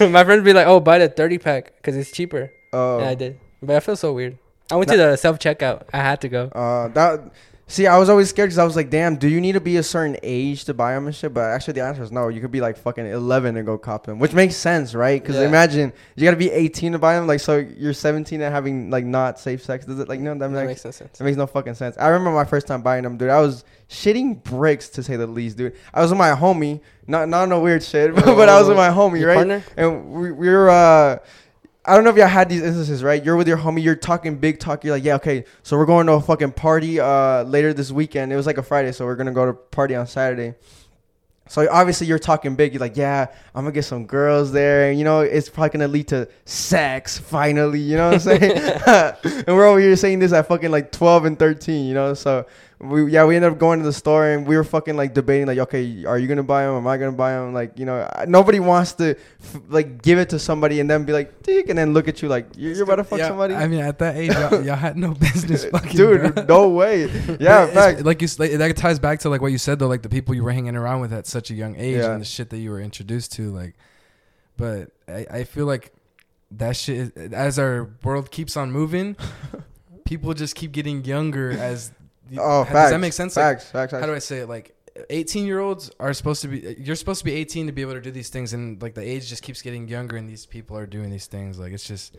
[0.09, 2.51] my friends would be like, oh, buy the 30 pack because it's cheaper.
[2.71, 4.37] Oh, And I did, but I feel so weird.
[4.71, 5.83] I went to the self checkout.
[5.93, 6.45] I had to go.
[6.53, 7.21] uh, that.
[7.73, 9.77] See, I was always scared because I was like, "Damn, do you need to be
[9.77, 12.27] a certain age to buy them and shit?" But actually, the answer is no.
[12.27, 15.19] You could be like fucking eleven and go cop them, which makes sense, right?
[15.19, 15.47] Because Yeah.
[15.47, 17.25] imagine you gotta be eighteen to buy them.
[17.25, 19.85] Like, so you're seventeen and having like not safe sex.
[19.85, 20.35] Does it like no?
[20.37, 21.19] That makes makes no sense.
[21.19, 21.97] It makes no fucking sense.
[21.97, 23.31] I remember my first time buying them, dude.
[23.31, 25.73] I was shitting bricks to say the least, dude.
[25.95, 28.89] I was with my homie, not not no weird shit, but, I was with my
[28.89, 29.35] homie, Your right?
[29.35, 29.63] partner?
[29.77, 31.17] And we, we were, uh,
[31.85, 33.23] I don't know if y'all had these instances, right?
[33.23, 34.85] You're with your homie, you're talking big talk.
[34.85, 38.31] You're like, yeah, okay, so we're going to a fucking party uh, later this weekend.
[38.31, 40.53] It was like a Friday, so we're gonna go to party on Saturday.
[41.49, 42.73] So obviously you're talking big.
[42.73, 44.89] You're like, yeah, I'm gonna get some girls there.
[44.89, 47.81] and You know, it's probably gonna lead to sex finally.
[47.81, 49.41] You know what I'm saying?
[49.47, 51.85] and we're over here saying this at fucking like 12 and 13.
[51.85, 52.45] You know, so
[52.79, 55.47] we yeah we ended up going to the store and we were fucking like debating
[55.47, 56.75] like, okay, are you gonna buy them?
[56.75, 57.53] Am I gonna buy them?
[57.53, 59.11] Like, you know, nobody wants to
[59.41, 62.21] f- like give it to somebody and then be like, dick, and then look at
[62.21, 63.55] you like you're, you're about to fuck Yeah, somebody.
[63.55, 65.91] I mean, at that age, y'all, y'all had no business fucking.
[65.95, 66.43] Dude, bro.
[66.45, 67.03] no way.
[67.39, 68.03] Yeah, in fact.
[68.03, 70.35] like you, like, that ties back to like what you said though, like the people
[70.35, 72.11] you were hanging around with at such a young age Yeah.
[72.13, 73.75] and the shit that you were introduced to, like.
[74.57, 75.93] But I, I feel like
[76.51, 79.15] that shit, is, as our world keeps on moving,
[80.05, 81.91] people just keep getting younger as.
[82.39, 82.91] Oh, does facts.
[82.91, 83.35] that make sense?
[83.35, 84.01] Like, Facts, facts, facts.
[84.01, 84.49] how do I say it?
[84.49, 84.75] Like,
[85.09, 86.75] 18 year olds are supposed to be.
[86.79, 89.01] You're supposed to be 18 to be able to do these things, and like the
[89.01, 91.57] age just keeps getting younger, and these people are doing these things.
[91.59, 92.15] Like, it's just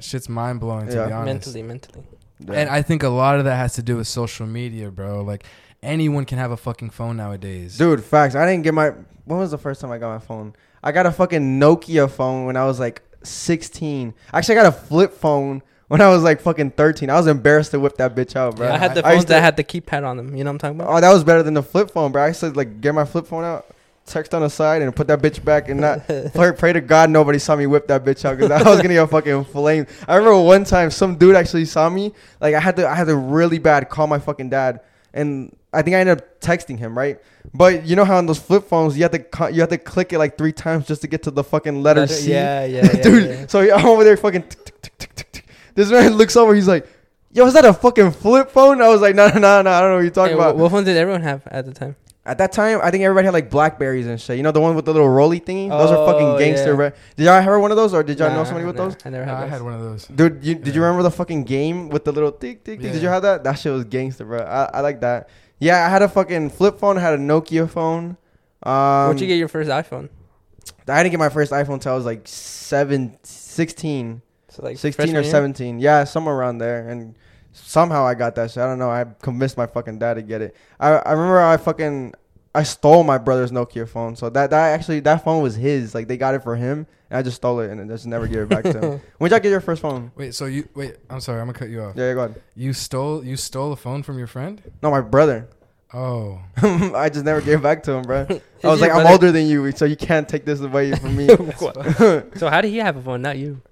[0.00, 1.06] shit's mind blowing to Yeah.
[1.06, 1.26] be honest.
[1.46, 2.04] Mentally, mentally.
[2.40, 2.52] Yeah.
[2.54, 5.22] And I think a lot of that has to do with social media, bro.
[5.22, 5.44] Like
[5.82, 7.78] anyone can have a fucking phone nowadays.
[7.78, 8.34] Dude, facts.
[8.34, 8.90] I didn't get my.
[9.24, 10.54] When was the first time I got my phone?
[10.82, 14.12] I got a fucking Nokia phone when I was like 16.
[14.32, 17.10] Actually, I got a flip phone when I was like fucking 13.
[17.10, 18.70] I was embarrassed to whip that bitch out, bro.
[18.70, 20.34] I had the phones to- that had the keypad on them.
[20.36, 20.96] You know what I'm talking about?
[20.96, 22.22] Oh, that was better than the flip phone, bro.
[22.24, 23.66] I used to like get my flip phone out,
[24.06, 27.10] text on the side, and put that bitch back, and not pray, pray to God
[27.10, 29.86] nobody saw me whip that bitch out because I was gonna get fucking flamed.
[30.08, 32.12] I remember one time some dude actually saw me.
[32.40, 34.80] Like I had to, I had to really bad call my fucking dad,
[35.12, 37.18] and I think I ended up texting him, right?
[37.52, 40.12] But you know how on those flip phones you have to you have to click
[40.12, 42.30] it like three times just to get to the fucking letter C.
[42.32, 42.92] Yeah, yeah, yeah.
[43.02, 43.24] dude.
[43.24, 43.46] yeah.
[43.46, 44.42] So I'm over there fucking.
[44.44, 45.33] tick, tick, tick.
[45.74, 46.54] This man looks over.
[46.54, 46.86] He's like,
[47.32, 49.70] "Yo, is that a fucking flip phone?" I was like, "No, no, no, no.
[49.70, 51.72] I don't know what you're talking Hey, about." what phone did everyone have at the
[51.72, 51.96] time?
[52.26, 54.38] At that time, I think everybody had like Blackberries and shit.
[54.38, 55.68] You know the one with the little rolly thingy.
[55.68, 56.76] Those are Oh, fucking gangster, yeah.
[56.76, 56.90] bro.
[57.16, 58.96] Did y'all have one of those, or did y'all know somebody with nah, those?
[59.04, 59.34] I never had.
[59.34, 59.50] I had.
[59.50, 60.06] had one of those.
[60.06, 62.92] Dude, you, did you remember the fucking game with the little tick tick tick?
[62.92, 63.44] Did you have that?
[63.44, 64.38] That shit was gangster, bro.
[64.38, 65.28] I, I like that.
[65.58, 66.96] Yeah, I had a fucking flip phone.
[66.96, 68.16] I had a Nokia phone.
[68.62, 70.08] Um, Where'd you get your first iPhone?
[70.88, 74.22] I didn't get my first iPhone until I was like seven, 16,
[74.54, 75.30] So like 16 freshman or year?
[75.30, 75.80] 17.
[75.80, 76.88] Yeah, somewhere around there.
[76.88, 77.16] And
[77.52, 78.62] somehow I got that shit.
[78.62, 78.90] I don't know.
[78.90, 80.54] I convinced my fucking dad to get it.
[80.78, 82.14] I, I remember I fucking
[82.54, 84.14] I stole my brother's Nokia phone.
[84.14, 85.92] So that that actually that phone was his.
[85.94, 88.28] Like they got it for him, and I just stole it and I just never
[88.28, 89.00] gave it back to him.
[89.18, 90.12] When did y'all get your first phone?
[90.14, 90.96] Wait, so you wait?
[91.10, 91.96] I'm sorry, I'm gonna cut you off.
[91.96, 92.42] Yeah, yeah, go ahead.
[92.54, 94.62] You stole you stole a phone from your friend?
[94.82, 95.48] No, my brother.
[95.92, 98.26] Oh, I just never gave back to him, bro.
[98.28, 101.16] I was your like, I'm older than you, so you can't take this away from
[101.16, 101.28] me.
[101.28, 103.62] So how did he have a phone, not you?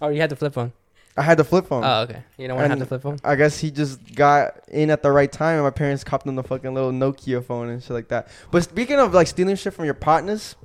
[0.00, 0.72] Oh, you had the flip phone.
[1.16, 1.82] I had the flip phone.
[1.82, 2.22] Oh, okay.
[2.36, 3.18] You don't want to have the flip phone.
[3.24, 6.34] I guess he just got in at the right time, and my parents copped him
[6.34, 8.28] the fucking little Nokia phone and shit like that.
[8.50, 10.56] But speaking of like stealing shit from your partners,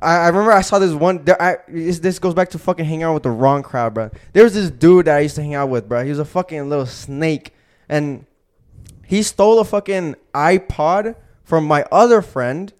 [0.00, 1.24] I, I remember I saw this one.
[1.24, 4.10] There, I, this, this goes back to fucking hanging out with the wrong crowd, bro.
[4.32, 6.04] There was this dude that I used to hang out with, bro.
[6.04, 7.52] He was a fucking little snake,
[7.88, 8.24] and
[9.04, 12.72] he stole a fucking iPod from my other friend,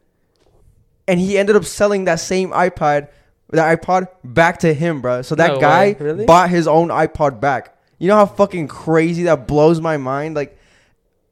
[1.09, 3.09] and he ended up selling that same iPod,
[3.51, 5.23] that iPod, back to him, bro.
[5.23, 6.25] So that No guy really?
[6.27, 7.77] bought his own iPod back.
[7.99, 10.37] You know how fucking crazy that blows my mind.
[10.37, 10.57] Like,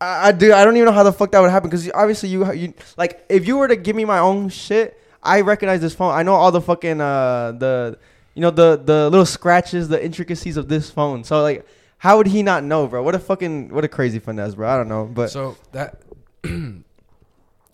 [0.01, 0.53] I, I do.
[0.53, 1.71] I don't even know how the fuck that would happen.
[1.71, 5.43] Because obviously you, you like, if you were to give me my own shit, I
[5.43, 6.13] recognize this phone.
[6.15, 7.99] I know all the fucking uh the,
[8.35, 11.25] you know the the little scratches, the intricacies of this phone.
[11.25, 11.67] So like,
[11.99, 13.03] how would he not know, bro?
[13.03, 14.69] What a fucking what a crazy finesse, bro.
[14.69, 16.01] I don't know, but so that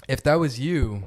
[0.09, 1.05] if that was you,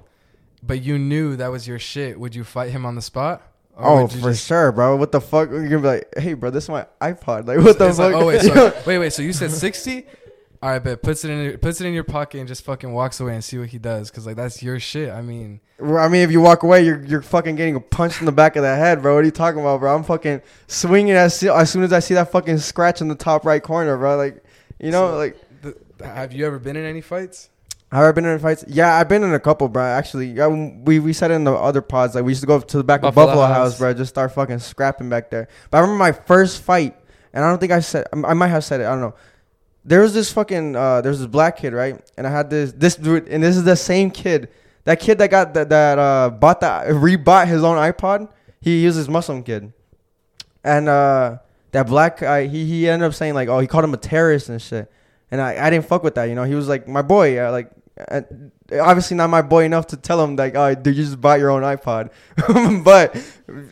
[0.66, 3.42] but you knew that was your shit, would you fight him on the spot?
[3.78, 4.96] Or oh for just- sure, bro.
[4.96, 5.50] What the fuck?
[5.50, 7.46] You're gonna be like, hey, bro, this is my iPod.
[7.48, 8.22] Like, what the It's like, fuck?
[8.22, 9.12] oh wait, so, wait, wait.
[9.14, 10.06] So you said sixty?
[10.64, 12.92] All right, but puts it in your, puts it in your pocket and just fucking
[12.92, 15.12] walks away and see what he does because like that's your shit.
[15.12, 18.26] I mean, I mean, if you walk away, you're you're fucking getting a punch in
[18.26, 19.14] the back of the head, bro.
[19.14, 19.94] What are you talking about, bro?
[19.94, 23.46] I'm fucking swinging as as soon as I see that fucking scratch in the top
[23.46, 24.16] right corner, bro.
[24.16, 24.44] Like,
[24.80, 25.38] you know, So- like.
[25.62, 27.50] the, have you ever been in any fights?
[27.92, 28.66] Have I been in fights?
[28.68, 29.84] Yeah, I've been in a couple, bro.
[29.84, 32.16] Actually, yeah, we we said it in the other pods.
[32.16, 33.74] Like we used to go to the back Buffalo of Buffalo House.
[33.74, 33.80] House.
[33.80, 33.94] bro.
[33.94, 35.48] Just start fucking scrapping back there.
[35.70, 36.98] But I remember my first fight,
[37.32, 38.08] and I don't think I said.
[38.12, 38.86] I might have said it.
[38.86, 39.16] I don't know.
[39.86, 40.76] There was this fucking.
[40.76, 42.02] Uh, there's this black kid, right?
[42.18, 44.50] And I had this this dude, and this is the same kid.
[44.86, 48.30] That kid that got that that uh bought that rebought his own iPod.
[48.62, 49.72] He, he was this Muslim kid,
[50.64, 51.38] and uh
[51.72, 54.50] that black guy he he ended up saying like oh he called him a terrorist
[54.50, 54.92] and shit.
[55.32, 56.44] And I, I didn't fuck with that, you know.
[56.44, 58.22] He was like my boy, uh, like uh,
[58.82, 61.50] obviously not my boy enough to tell him like, oh, dude, you just bought your
[61.50, 62.12] own iPod,
[62.84, 63.16] but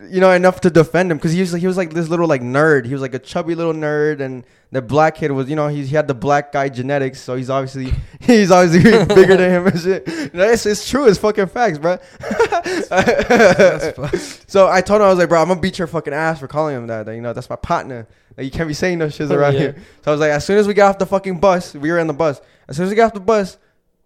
[0.10, 2.42] you know enough to defend him because he was he was like this little like
[2.42, 2.86] nerd.
[2.86, 5.86] He was like a chubby little nerd, and the black kid was you know he,
[5.86, 9.80] he had the black guy genetics, so he's obviously he's obviously bigger than him and
[9.80, 10.34] shit.
[10.34, 11.98] No, it's, it's true, it's fucking facts, bro.
[14.48, 16.48] So I told him I was like, bro, I'm gonna beat your fucking ass for
[16.48, 17.08] calling him that.
[17.08, 18.08] Like, you know, that's my partner.
[18.38, 19.60] Like, you can't be saying those shits around yeah.
[19.60, 19.76] here.
[20.04, 22.00] So I was like, as soon as we got off the fucking bus, we were
[22.00, 22.40] in the bus.
[22.68, 23.58] As soon as we got off the bus,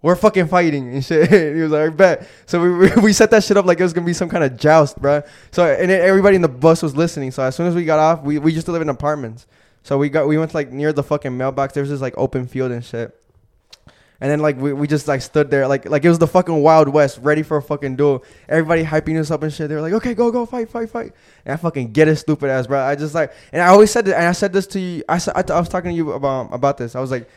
[0.02, 1.30] we're fucking fighting and shit.
[1.56, 2.30] he was like, I bet.
[2.45, 4.58] So we, we set that shit up like it was gonna be some kind of
[4.58, 5.24] joust, bro.
[5.52, 7.32] So and everybody in the bus was listening.
[7.32, 9.48] So as soon as we got off, we we used to live in apartments.
[9.84, 11.74] So we got we went to like near the fucking mailbox.
[11.74, 13.18] There was this like open field and shit.
[14.20, 16.62] And then like we, we just like stood there like like it was the fucking
[16.62, 18.24] Wild West, ready for a fucking duel.
[18.50, 19.70] Everybody hyping us up and shit.
[19.70, 21.14] They were like, okay, go go fight fight fight.
[21.45, 22.82] And I fucking get his stupid ass, bro.
[22.82, 25.04] I just like and I always said this, and I said this to you.
[25.08, 26.95] I I, I was talking to you about about this.
[26.95, 27.30] I was like,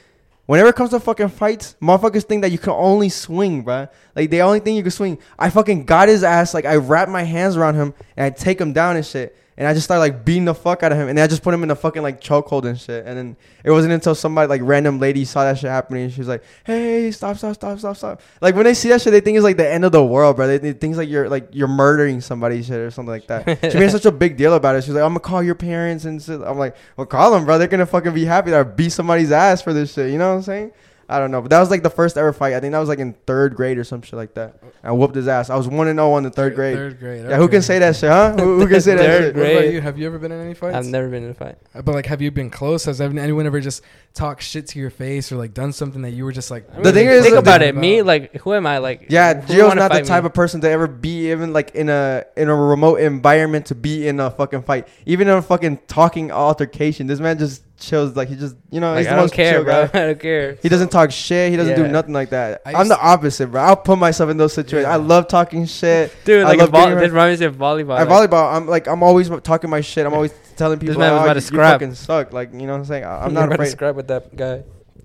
[0.51, 3.87] whenever it comes to fucking fights, motherfuckers think that you can only swing, bro.
[4.17, 5.17] Like the only thing you can swing.
[5.39, 6.55] I fucking got his ass.
[6.55, 9.37] Like I wrapped my hands around him and I take him down and shit.
[9.61, 11.43] And I just started like beating the fuck out of him, and then I just
[11.43, 13.05] put him in a fucking like chokehold and shit.
[13.05, 16.19] And then it wasn't until somebody like random lady saw that shit happening, and she
[16.19, 19.21] was like, "Hey, stop, stop, stop, stop, stop!" Like when they see that shit, they
[19.21, 20.47] think it's like the end of the world, bro.
[20.47, 23.71] They, they think like you're like you're murdering somebody, shit or something like that.
[23.71, 24.85] she made such a big deal about it.
[24.85, 26.41] She was like, "I'm gonna call your parents," and shit.
[26.41, 27.59] I'm like, "Well, call them, bro.
[27.59, 30.31] They're gonna fucking be happy that I beat somebody's ass for this shit." You know
[30.31, 30.73] what I'm saying?
[31.11, 32.55] I don't know, but that was like the first ever fight.
[32.55, 34.63] I think that was like in third grade or some shit like that.
[34.85, 35.51] I whooped his ass.
[35.51, 36.77] I was one and zero on the third grade.
[36.77, 37.27] Third grade.
[37.29, 38.35] Yeah, who can say that shit, huh?
[38.39, 39.37] Who, who can say that Third shit?
[39.37, 39.81] What about you?
[39.81, 40.77] Have you ever been in any fights?
[40.77, 41.57] I've never been in a fight.
[41.75, 42.85] Uh, But like, have you been close?
[42.85, 43.83] Has anyone ever just
[44.15, 46.65] talked shit to your face or like done something that you were just like?
[46.73, 47.75] I The thing mean, is- think about it.
[47.75, 48.79] Me, like, who am I?
[48.79, 50.29] Like, Yeah, who Gio's not the type me?
[50.29, 54.07] of person to ever be even like in a in a remote environment to be
[54.07, 54.87] in a fucking fight.
[55.07, 58.15] Even in a fucking talking altercation, this man just chills.
[58.15, 59.87] Like he just, you know, Like, he's the I don't most care, chill bro.
[59.89, 60.03] guy.
[60.03, 60.59] I don't care.
[60.63, 61.51] He doesn't talk shit.
[61.51, 62.63] He doesn't do nothing like that.
[62.65, 63.63] I I'm the opposite, bro.
[63.63, 64.87] I'll put myself in those situations.
[64.89, 64.95] Yeah.
[64.95, 66.15] I love talking shit.
[66.25, 67.99] Dude, I like, love a this reminds me of volleyball.
[67.99, 70.07] At like- volleyball, I'm like I'm always talking my shit.
[70.07, 72.33] I'm always telling people, this man was oh, about to you, you scrap." fucking suck.
[72.33, 73.05] Like you know what I'm saying?
[73.05, 73.71] I- I'm not about to afraid.
[73.73, 74.63] scrap with that guy.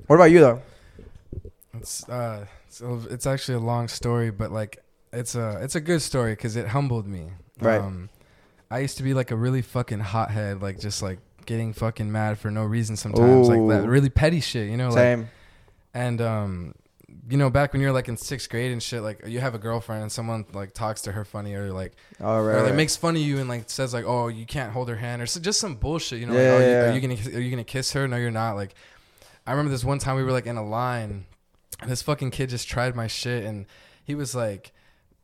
[0.07, 0.61] What about you though?
[1.73, 6.01] It's uh, so it's actually a long story, but like it's a it's a good
[6.01, 7.31] story because it humbled me.
[7.59, 7.79] Right.
[7.79, 8.09] Um,
[8.69, 12.37] I used to be like a really fucking hothead, like just like getting fucking mad
[12.37, 14.89] for no reason sometimes, like that really petty shit, you know.
[14.89, 15.29] Like, Same.
[15.93, 16.75] and um,
[17.29, 19.59] you know, back when you're like in sixth grade and shit, like you have a
[19.59, 22.53] girlfriend and someone like talks to her funny or like All right.
[22.53, 22.75] or like right.
[22.75, 25.25] makes fun of you and like says like, oh, you can't hold her hand or
[25.25, 26.33] so, just some bullshit, you know?
[26.33, 28.07] Yeah, like, oh, yeah, you, are you gonna are you gonna kiss her?
[28.07, 28.55] No, you're not.
[28.55, 28.75] Like,
[29.47, 31.25] I remember this one time we were like in a line,
[31.81, 33.65] and this fucking kid just tried my shit, and
[34.03, 34.71] he was like.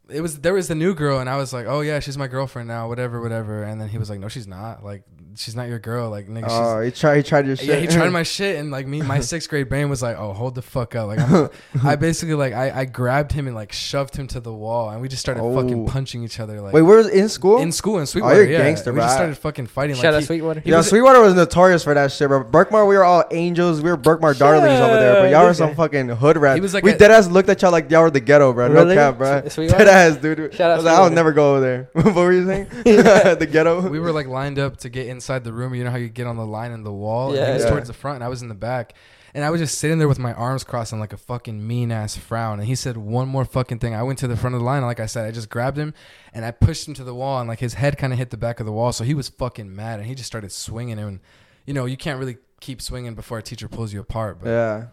[0.10, 2.28] It was there was the new girl and I was like, oh yeah, she's my
[2.28, 3.64] girlfriend now, whatever, whatever.
[3.64, 4.84] And then he was like, no, she's not.
[4.84, 5.04] Like,
[5.36, 6.10] she's not your girl.
[6.10, 7.18] Like, nigga, she's Oh, he tried.
[7.18, 7.68] He tried your shit.
[7.68, 10.34] yeah, he tried my shit, and like me, my sixth grade brain was like, "Oh,
[10.34, 11.50] hold the fuck up!" Like, I'm,
[11.88, 15.02] I basically like I, I grabbed him and like shoved him to the wall, and
[15.02, 15.56] we just started oh.
[15.56, 15.88] fucking Oh.
[15.90, 16.60] punching each other.
[16.60, 17.62] Like Wait, where was in school?
[17.62, 19.06] in school in Sweetwater, Oh, you're a yeah, gangster, we bro.
[19.06, 19.96] just started fucking fighting.
[19.96, 20.60] Shout out like, he- Sweetwater.
[20.60, 22.44] he yeah, was- Sweetwater was notorious for that shit, bro.
[22.44, 23.82] Berkmar, we were all angels.
[23.82, 26.56] We were Berkmar darlings over there, but y'all were some fucking hood rats.
[26.58, 28.52] He was like we a- dead ass looked at y'all like y'all were the ghetto,
[28.52, 28.68] bro.
[28.70, 28.96] Really?
[28.96, 29.48] No cap, bro.
[29.48, 29.86] Sweetwater?
[29.92, 30.54] Dead ass, dude.
[30.54, 31.90] Shout out I was like, I'll never go over there.
[31.94, 32.68] what were you saying?
[32.84, 33.88] the ghetto.
[33.90, 35.74] we were like lined up to get inside the room.
[35.76, 37.30] You know how you get on the line in the wall?
[37.30, 37.70] and Yeah, he was yeah.
[37.70, 38.94] towards the front, and I was in the back.
[39.34, 41.92] And I was just sitting there with my arms crossed and like a fucking mean
[41.92, 42.60] ass frown.
[42.60, 43.96] And he said one more fucking thing.
[43.96, 44.80] I went to the front of the line.
[44.80, 45.94] And like I said, I just grabbed him
[46.34, 47.40] and I pushed him to the wall.
[47.40, 48.92] And like his head kind of hit the back of the wall.
[48.92, 50.00] So he was fucking mad.
[50.00, 51.00] And he just started swinging.
[51.00, 51.22] And,
[51.66, 54.40] you know, you can't really keep swinging before a teacher pulls you apart.
[54.42, 54.88] But yeah.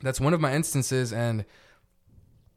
[0.00, 1.12] that's one of my instances.
[1.12, 1.44] And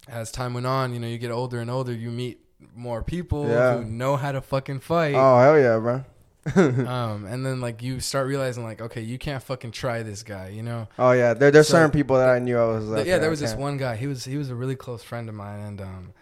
[0.08, 2.40] as time went on, you know, you get older and older, you meet
[2.76, 3.78] more people Yeah.
[3.78, 6.04] who know how to fucking fight Oh hell yeah, bro.
[6.88, 10.48] um, and then like you start realizing like, okay, you can't fucking try this guy,
[10.50, 10.88] you know?
[10.98, 13.06] Oh yeah, there there's So- certain people that I knew I was like.
[13.06, 13.96] yeah, there was this one guy.
[13.98, 16.14] He was he was a really close friend of mine, and um,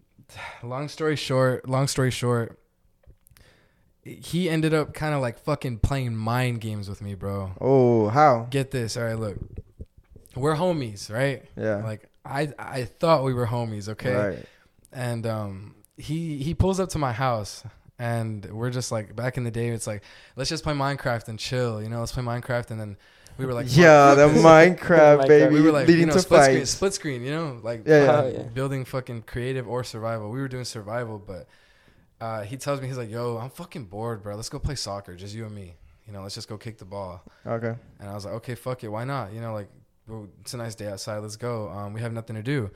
[0.62, 2.58] long story short, long story short,
[4.02, 7.52] he ended up kind of like fucking playing mind games with me, bro.
[7.60, 8.48] Oh how?
[8.50, 9.36] Get this, all right, look,
[10.34, 11.44] we're homies, right?
[11.56, 11.76] Yeah.
[11.76, 14.14] Like I I thought we were homies, okay?
[14.14, 14.44] Right.
[14.92, 17.62] and um, he he pulls up to my house
[17.98, 20.02] and we're just like back in the day it's like
[20.36, 22.96] let's just play minecraft and chill you know let's play minecraft and then
[23.36, 24.22] we were like yeah, the.
[24.28, 25.28] Minecraft Minecraft.
[25.34, 27.86] baby we were like leading you know to split screen, split screen you know like
[27.86, 28.20] Yeah, yeah.
[28.22, 28.42] Oh, yeah.
[28.44, 31.46] building fucking creative or survival we were doing survival but
[32.22, 35.14] uh, he tells me he's like yo i'm fucking bored bro let's go play soccer
[35.14, 35.74] just you and me
[36.06, 37.74] you know let's just go kick the ball Okay.
[38.00, 39.32] and I was like, okay, fuck it, why not?
[39.32, 39.68] You know, like
[40.10, 41.18] well, it's a nice day outside.
[41.18, 41.68] Let's go.
[41.68, 42.70] Um, we have nothing to do.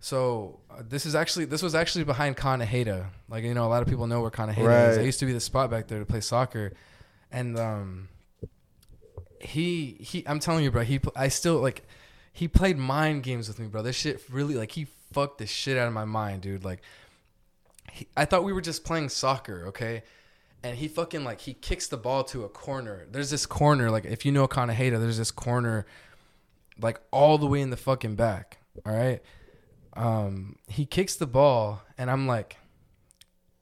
[0.00, 3.06] So uh, this is actually this was actually behind Kanoheda.
[3.28, 4.96] Like you know, a lot of people know where Kanoheda is.
[4.96, 4.98] Right.
[4.98, 6.72] I used to be the spot back there to play soccer,
[7.32, 8.08] and um,
[9.40, 10.24] he he.
[10.26, 10.82] I'm telling you, bro.
[10.82, 11.82] He I still like
[12.32, 13.82] he played mind games with me, bro.
[13.82, 16.64] This shit really like he fucked the shit out of my mind, dude.
[16.64, 16.82] Like
[17.92, 20.04] he, I thought we were just playing soccer, okay?
[20.62, 23.06] And he fucking like he kicks the ball to a corner.
[23.10, 25.86] There's this corner, like if you know Kanoheda, there's this corner
[26.80, 28.58] like all the way in the fucking back.
[28.86, 29.20] All right.
[29.94, 32.56] Um, he kicks the ball, and I'm like,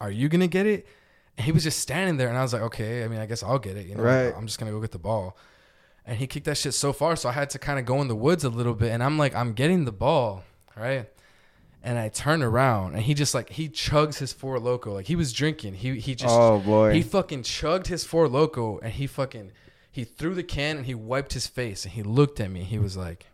[0.01, 0.87] "Are you gonna get it?"
[1.37, 3.43] And he was just standing there, and I was like, "Okay, I mean, I guess
[3.43, 4.35] I'll get it." You know, Right.
[4.37, 5.37] I'm just gonna go get the ball.
[6.05, 8.07] And he kicked that shit so far, so I had to kind of go in
[8.09, 10.45] the woods a little bit, and I'm like, I'm getting the ball,
[10.77, 11.09] right?
[11.83, 15.17] And I turn around, and he just like he chugs his Four Loko, like he
[15.17, 15.75] was drinking.
[15.75, 16.93] He he just oh boy.
[16.93, 19.53] he fucking chugged his Four Loko and he fucking
[19.97, 22.65] he threw the can and he wiped his face and he looked at me.
[22.65, 23.29] He was like,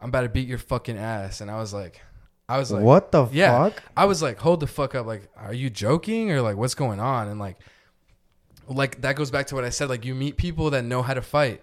[0.00, 2.00] "I'm about to beat your fucking ass." And I was like,
[2.48, 3.68] I was like, what the yeah.
[3.68, 3.82] fuck?
[3.94, 5.04] I was like, "Hold the fuck up!
[5.04, 7.58] Like, are you joking or like what's going on?" And like,
[8.68, 9.90] like that goes back to what I said.
[9.90, 11.60] Like, you meet people that know how to fight.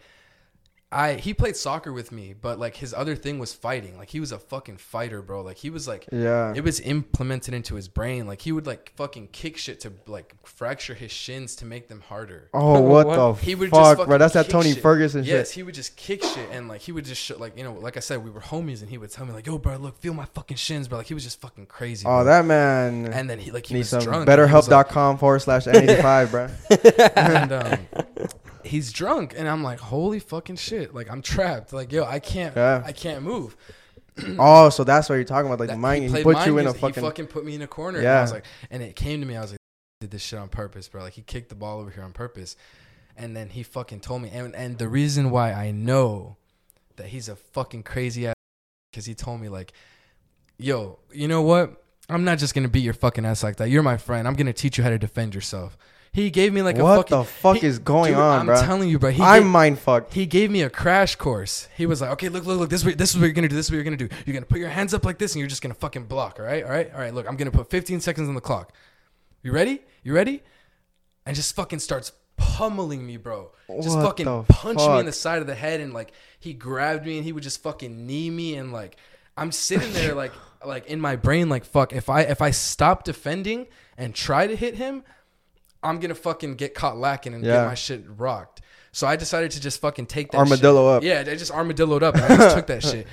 [0.93, 3.97] I he played soccer with me, but like his other thing was fighting.
[3.97, 5.41] Like he was a fucking fighter, bro.
[5.41, 6.53] Like he was like Yeah.
[6.55, 8.27] it was implemented into his brain.
[8.27, 12.01] Like he would like fucking kick shit to like fracture his shins to make them
[12.01, 12.49] harder.
[12.53, 13.15] Oh, what, What?
[13.15, 14.17] the He would just fuck, fucking bro?
[14.17, 14.81] That's that Tony shit.
[14.83, 15.55] Ferguson Yes, shit.
[15.55, 17.97] he would just kick shit and like he would just sh- like you know like
[17.97, 20.13] I said we were homies and he would tell me like yo bro look feel
[20.13, 22.05] my fucking shins bro like he was just fucking crazy.
[22.05, 22.23] Oh, bro.
[22.25, 24.27] that man and then he like he was some drunk.
[24.27, 26.49] was, like- forward slash N85, bro.
[27.15, 28.27] and um,
[28.66, 32.55] he's drunk and I'm like holy fucking shit like I'm trapped like yo I can't
[32.55, 32.82] Yeah.
[32.86, 33.55] I can't move.
[34.38, 36.03] Oh, so that's what you're talking about, like the That- mind.
[36.03, 37.01] He, played put mind you in a fucking.
[37.03, 37.97] He fucking put me in a corner.
[37.97, 38.20] And Yeah.
[38.20, 39.36] I was like, and it came to me.
[39.36, 39.59] I was like,
[40.01, 41.01] did this shit on purpose, bro.
[41.01, 42.55] Like he kicked the ball over here on purpose,
[43.18, 44.30] and then he fucking told me.
[44.32, 46.38] And and the reason why I know
[46.97, 48.36] that he's a fucking crazy ass
[48.91, 49.74] because he told me like,
[50.59, 51.84] yo, you know what?
[52.07, 53.70] I'm not just gonna beat your fucking ass like that.
[53.72, 54.28] You're my friend.
[54.28, 55.76] I'm gonna teach you how to defend yourself.
[56.14, 56.95] He gave me like a fucking.
[56.95, 58.61] what the fuck he- is going dude, on, I'm bro?
[58.61, 59.09] telling you, bro.
[59.09, 60.14] He I'm gave- mind fucked.
[60.14, 61.68] he gave me a crash course.
[61.76, 62.70] He was like, okay, look, look, look.
[62.70, 63.55] This is what, this is what you're gonna do.
[63.55, 64.09] This is what you're gonna do.
[64.26, 66.38] You're gonna put your hands up like this, and you're just gonna fucking block.
[66.39, 67.14] All right, all right, all right.
[67.14, 68.74] Look, I'm gonna put 15 seconds on the clock.
[69.41, 69.82] You ready?
[70.03, 70.43] You ready?
[71.26, 73.51] And just fucking starts pummeling me, bro.
[73.82, 77.05] Just What fucking punch me in the side of the head, and like he grabbed
[77.07, 78.97] me, and he would just fucking knee me, and like
[79.36, 80.32] I'm sitting there like
[80.66, 83.66] like in my brain like fuck if I if I stop defending
[83.97, 85.03] and try to hit him,
[85.84, 87.61] I'm gonna fucking get caught lacking and Yeah.
[87.61, 88.61] get my shit rocked.
[88.91, 91.11] So I decided to just fucking take that Armadillo shit.
[91.11, 91.25] up.
[91.27, 93.07] Yeah, I just armadilloed up and I just took that shit.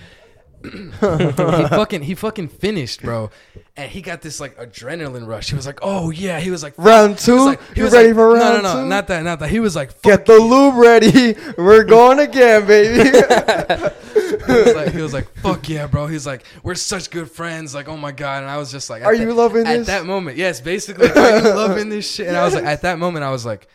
[0.62, 3.30] he fucking he fucking finished, bro.
[3.78, 5.48] And he got this like adrenaline rush.
[5.48, 7.44] He was like, "Oh yeah." He was like, Round He was two?
[7.46, 8.88] like, he was ready like, for round no, no, two?
[8.90, 9.48] not that, not that.
[9.48, 11.34] He was like, Get the lube ready.
[11.56, 13.10] We're going again, baby.
[14.46, 17.74] he was like, he was like, "Fuck yeah, bro." He's like, "We're such good friends."
[17.74, 18.42] Like, oh my god.
[18.42, 19.86] And I was just like, Are that- you loving at this?
[19.88, 20.36] that moment?
[20.36, 22.28] Yes, basically, like, are you loving this shit?
[22.28, 23.68] And I was like, at that moment, I was like,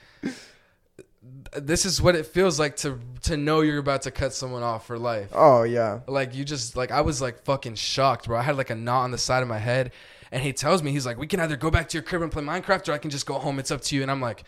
[1.57, 4.85] this is what it feels like to to know you're about to cut someone off
[4.87, 5.29] for life.
[5.33, 6.01] oh yeah.
[6.07, 8.37] Like you just like I was like fucking shocked, bro.
[8.37, 9.91] I had like a knot on the side of my head,
[10.31, 12.31] and he tells me he's like, "We can either go back to your crib and
[12.31, 13.57] play Minecraft, or I can just go home.
[13.59, 14.43] It's up to you." And I'm like,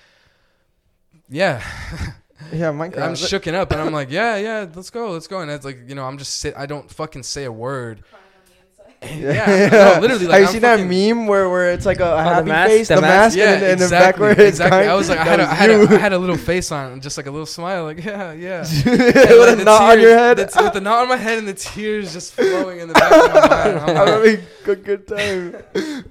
[1.29, 1.61] "Yeah."
[2.53, 3.01] Yeah, Minecraft.
[3.01, 5.79] I'm shooken up, and I'm like, "Yeah, yeah, let's go, let's go." And it's like,
[5.87, 6.53] you know, I'm just sit.
[6.55, 8.03] I don't fucking say a word.
[9.03, 10.25] yeah, no, literally.
[10.27, 12.47] Like, Have you I'm seen fucking- that meme where, where it's like a, a happy
[12.49, 12.69] mask?
[12.71, 13.37] face, the, The mask, mask?
[13.37, 14.27] Yeah, and, then- and then exactly.
[14.27, 14.77] backward it's exactly.
[14.79, 16.71] kind- I was like, I that had, a, I, had a, had a little face
[16.71, 18.61] on, just like a little smile, like, yeah, yeah.
[18.61, 20.37] with And, a like, the knot on your head.
[20.37, 22.93] the t- with the knot on my head and the tears just flowing in the
[22.95, 23.79] back of my mind.
[23.79, 26.03] I'm I'm like- having a good time.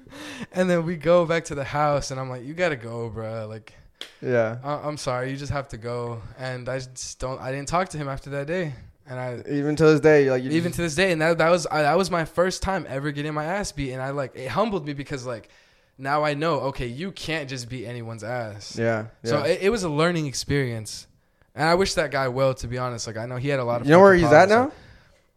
[0.53, 3.47] and then we go back to the house, and I'm like, "You gotta go, bro.
[3.49, 3.73] Like,
[4.21, 4.59] Yeah.
[4.65, 7.41] I- I'm sorry, you just have to go." And I just don't.
[7.41, 8.75] I didn't talk to him after that day,
[9.09, 11.51] and I Even to this day, like you even to this day, and that that
[11.51, 14.33] was I, that was my first time ever getting my ass beat, and I like
[14.35, 15.49] it humbled me because like
[15.99, 18.77] now I know okay, you can't just beat anyone's ass.
[18.79, 19.07] yeah.
[19.23, 19.31] yeah.
[19.31, 21.07] So it, it was a learning experience,
[21.55, 22.55] and I wish that guy well.
[22.55, 23.87] To be honest, like I know he had a lot of.
[23.87, 24.55] you know where fucking he's at now?
[24.57, 24.81] problems.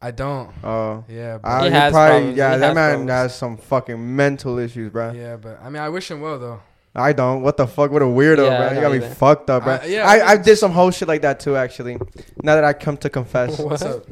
[0.02, 0.50] I don't.
[0.64, 1.04] Oh.
[1.10, 2.38] Yeah, but, Uh, He he has probably, problems.
[2.38, 3.12] yeah, He that has man problems.
[3.12, 5.12] has some fucking mental issues, bro.
[5.12, 6.62] yeah, but I mean, I wish him well though.
[7.00, 7.42] I don't.
[7.42, 7.92] What the fuck?
[7.92, 8.68] What a weirdo, Yeah, bro.
[8.68, 9.16] You don't got me either.
[9.16, 9.74] fucked up, bro.
[9.76, 11.98] I- yeah, I, I I did some whole shit like that too, actually.
[12.44, 13.58] Now that I come to confess.
[13.60, 13.70] What?
[13.72, 14.06] What's up?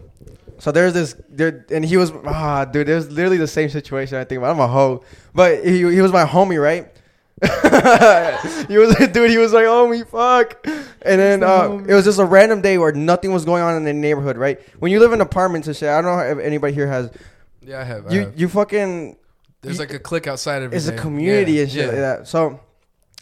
[0.59, 4.17] So there's this, there, and he was, ah, dude, it was literally the same situation
[4.17, 4.55] I think about.
[4.55, 6.91] I'm a hoe, but he, he was my homie, right?
[8.67, 10.65] he was, a dude, he was like, homie, fuck.
[10.65, 13.83] And then uh, it was just a random day where nothing was going on in
[13.83, 14.59] the neighborhood, right?
[14.79, 17.11] When you live in apartments and shit, I don't know if anybody here has,
[17.61, 18.07] Yeah, I have.
[18.07, 18.39] I you, have.
[18.39, 19.15] you fucking,
[19.61, 20.73] There's like a click outside of.
[20.73, 20.77] It.
[20.77, 21.87] It's a community yeah, and shit yeah.
[21.87, 22.27] like that.
[22.27, 22.59] So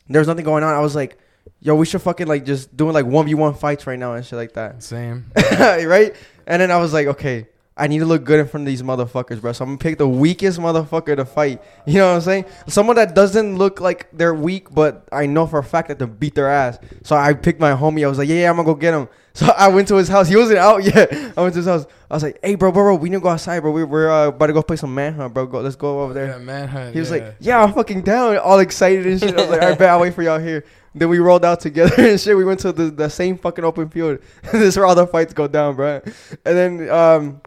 [0.10, 0.74] there was nothing going on.
[0.74, 1.18] I was like,
[1.62, 4.54] yo, we should fucking like just doing like 1v1 fights right now and shit like
[4.54, 4.84] that.
[4.84, 5.26] Same.
[5.60, 6.16] right?
[6.48, 7.48] And then I was like, okay,
[7.78, 9.52] I need to look good in front of these motherfuckers, bro.
[9.52, 11.62] So I'm gonna pick the weakest motherfucker to fight.
[11.86, 12.46] You know what I'm saying?
[12.68, 16.06] Someone that doesn't look like they're weak, but I know for a fact that they
[16.06, 16.80] beat their ass.
[17.04, 18.06] So I picked my homie.
[18.06, 19.08] I was like, yeah, yeah, I'm gonna go get him.
[19.46, 20.30] So I went to his house.
[20.30, 21.12] He wasn't out yet.
[21.38, 21.86] I went to his house.
[22.10, 23.72] I was like, hey, bro, bro, bro, we need to go outside, bro.
[23.72, 25.46] We, we're uh, about to go play some manhunt, bro.
[25.46, 26.28] Go, let's go over there.
[26.28, 26.94] Yeah, manhunt.
[26.94, 27.18] He was yeah.
[27.18, 29.38] like, "Yeah, I'm fucking down," all excited and shit.
[29.38, 30.64] I was like, "All right, bet I'll wait for y'all here."
[30.94, 32.38] Then we rolled out together and shit.
[32.38, 34.20] We went to the, the same fucking open field.
[34.44, 36.00] this is where all the fights go down, bro.
[36.46, 37.42] And then um,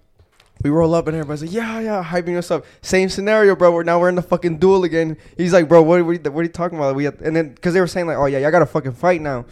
[0.62, 2.66] we roll up and everybody's like, "Yeah, yeah," hyping us up.
[2.82, 3.72] Same scenario, bro.
[3.72, 5.16] We're now we're in the fucking duel again.
[5.38, 7.34] He's like, "Bro, what, what, are, you, what are you talking about?" We had, and
[7.34, 9.46] then because they were saying like, "Oh yeah, y'all got to fucking fight now."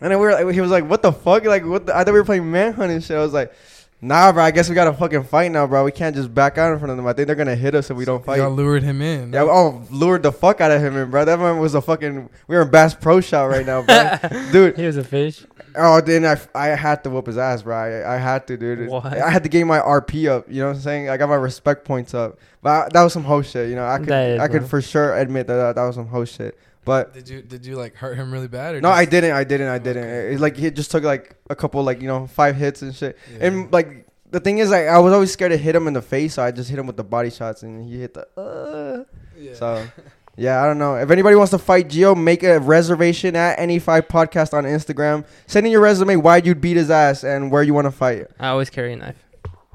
[0.00, 1.86] And then we were like, he was like, "What the fuck?" Like, what?
[1.86, 3.16] The, I thought we were playing manhunt and shit.
[3.16, 3.52] I was like.
[4.00, 4.44] Nah, bro.
[4.44, 5.82] I guess we gotta fucking fight now, bro.
[5.82, 7.06] We can't just back out in front of them.
[7.08, 8.36] I think they're gonna hit us if we don't fight.
[8.36, 9.32] Y'all lured him in.
[9.32, 11.24] Yeah, oh, lured the fuck out of him, and bro.
[11.24, 12.30] That man was a fucking.
[12.46, 14.18] We were in Bass Pro Shop right now, bro.
[14.52, 14.76] dude.
[14.76, 15.44] He was a fish.
[15.76, 17.76] Oh, then I, I had to whoop his ass, bro.
[17.76, 18.88] I, I had to, dude.
[18.88, 19.06] What?
[19.06, 20.46] I had to gain my RP up.
[20.48, 21.08] You know what I'm saying?
[21.08, 22.38] I got my respect points up.
[22.62, 23.68] But I, that was some hoe shit.
[23.68, 25.94] You know, I could That is, I could for sure admit that that, that was
[25.94, 26.58] some hoe shit.
[26.84, 29.32] But Did you did you like hurt him really bad or no, I didn't.
[29.32, 29.68] I didn't.
[29.68, 30.04] I didn't.
[30.04, 30.34] Okay.
[30.34, 33.18] It, like he just took like a couple like you know five hits and shit.
[33.30, 33.46] Yeah.
[33.46, 36.02] And like the thing is, like I was always scared to hit him in the
[36.02, 38.26] face, so I just hit him with the body shots, and he hit the.
[38.40, 39.04] Uh,
[39.36, 39.54] yeah.
[39.54, 39.86] so,
[40.38, 40.94] yeah, I don't know.
[40.96, 45.26] If anybody wants to fight Gio, make a reservation at N85 podcast on Instagram.
[45.46, 48.26] Send in your resume why you'd beat his ass and where you want to fight.
[48.38, 49.16] I always carry a knife.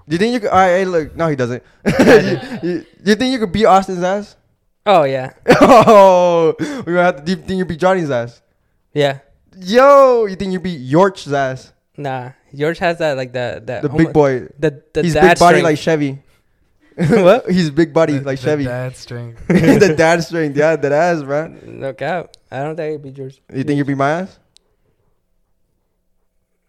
[0.07, 0.49] Do you think you could?
[0.49, 1.15] I hey, look.
[1.15, 1.61] No, he doesn't.
[1.85, 4.35] you, you- you think you could beat Austin's ass?
[4.85, 6.55] Oh yeah, Oh,
[6.85, 7.21] we have to.
[7.23, 8.41] Do you think you beat Johnny's ass?
[8.93, 9.19] yeah.
[9.61, 11.71] Yo, you think you beat York's ass?
[11.95, 14.47] Nah, George has that like that that The big boy.
[14.57, 15.63] The the He's big body strength.
[15.63, 16.22] like Chevy.
[17.23, 17.49] What?
[17.49, 18.63] He's big body The- like the Chevy.
[18.65, 19.41] Dad strength.
[19.47, 20.55] the dad strength.
[20.57, 21.47] Yeah, that ass, bro.
[21.47, 22.35] no cap.
[22.51, 23.39] I don't think it'd be yours.
[23.53, 24.39] You think you beat my ass?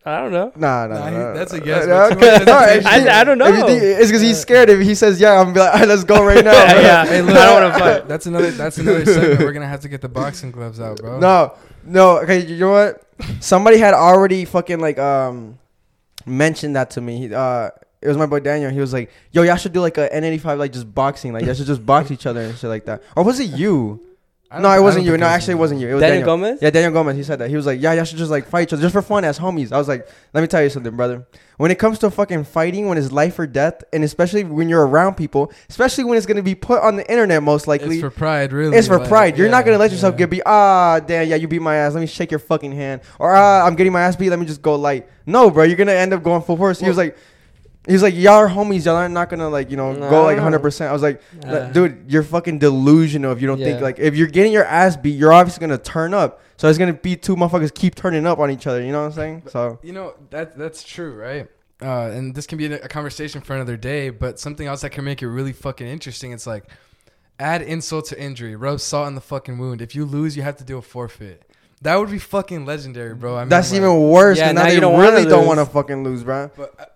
[0.07, 0.53] I don't know.
[0.55, 2.14] Nah, nah, Nah, he- nah, that's a guess, nah, okay.
[2.16, 2.87] much No, hesitation.
[2.87, 3.66] actually, I- I don't know.
[3.66, 4.68] think- it's because he's scared.
[4.68, 6.53] If he says yeah, I'm gonna be like, all right, let's go right now.
[6.72, 6.81] bro.
[6.83, 8.09] Yeah, Hey, look, I don't wanna fight.
[8.09, 8.51] That's another.
[8.51, 9.41] That's another segment.
[9.41, 11.18] We're gonna have to get the boxing gloves out, bro.
[11.20, 11.55] No,
[11.85, 12.18] no.
[12.18, 13.03] Okay, you know what?
[13.41, 15.59] Somebody had already fucking like um
[16.27, 17.16] mentioned that to me.
[17.29, 17.70] He, uh,
[18.05, 18.70] it was my boy Daniel.
[18.70, 21.32] He was like, "Yo, y'all should do like a N85 like just boxing.
[21.32, 24.00] Like y'all should just box each other and shit like that." Or was it you?
[24.61, 25.16] No, I it wasn't you.
[25.16, 25.88] No, actually, it wasn't you.
[25.88, 26.36] It was Daniel, Daniel.
[26.36, 26.62] Gomez.
[26.62, 27.16] Yeah, Daniel Gomez.
[27.16, 27.50] He said that.
[27.50, 29.38] He was like, "Yeah, y'all should just like fight each other just for fun as
[29.38, 31.26] homies." I was like, "Let me tell you something, brother.
[31.57, 34.86] When it comes to fucking fighting, when it's life or death, and especially when you're
[34.86, 38.11] around people, especially when it's gonna be put on the internet, most likely." It's for
[38.11, 38.76] pride, really.
[38.76, 39.38] It's for like, pride.
[39.38, 40.18] You're not gonna let yourself yeah.
[40.18, 40.42] get beat.
[40.46, 41.94] Ah, damn, yeah, you beat my ass.
[41.94, 43.00] Let me shake your fucking hand.
[43.18, 44.30] Or ah, I'm getting my ass beat.
[44.30, 45.09] Let me just go light.
[45.26, 46.78] No, bro, you're gonna end up going full force.
[46.78, 47.16] he was like,
[47.87, 48.87] he was like, y'all are homies.
[48.87, 50.59] Y'all are not gonna like, you know, No, go like 100.
[50.61, 54.16] percent I was like, Uh, dude, you're fucking delusional if you don't think like if
[54.16, 56.41] you're getting your ass beat, you're obviously gonna turn up.
[56.57, 58.80] So it's gonna be two motherfuckers keep turning up on each other.
[58.82, 59.43] You know what I'm saying?
[59.49, 61.49] So You know that that's true, right?
[61.82, 64.09] Uh, and this can be a, a conversation for another day.
[64.09, 66.32] But something else that can make it really fucking interesting.
[66.32, 66.64] It's like
[67.39, 69.82] add insult to injury, rub salt in the fucking wound.
[69.82, 71.43] If you lose, you have to do a forfeit.
[71.82, 73.37] That would be fucking legendary, bro.
[73.37, 74.39] I mean, that's like- even worse.
[74.39, 76.51] Yeah, Yeah, now, now they you don't wanna really don't want to fucking lose, bro.
[76.57, 76.93] But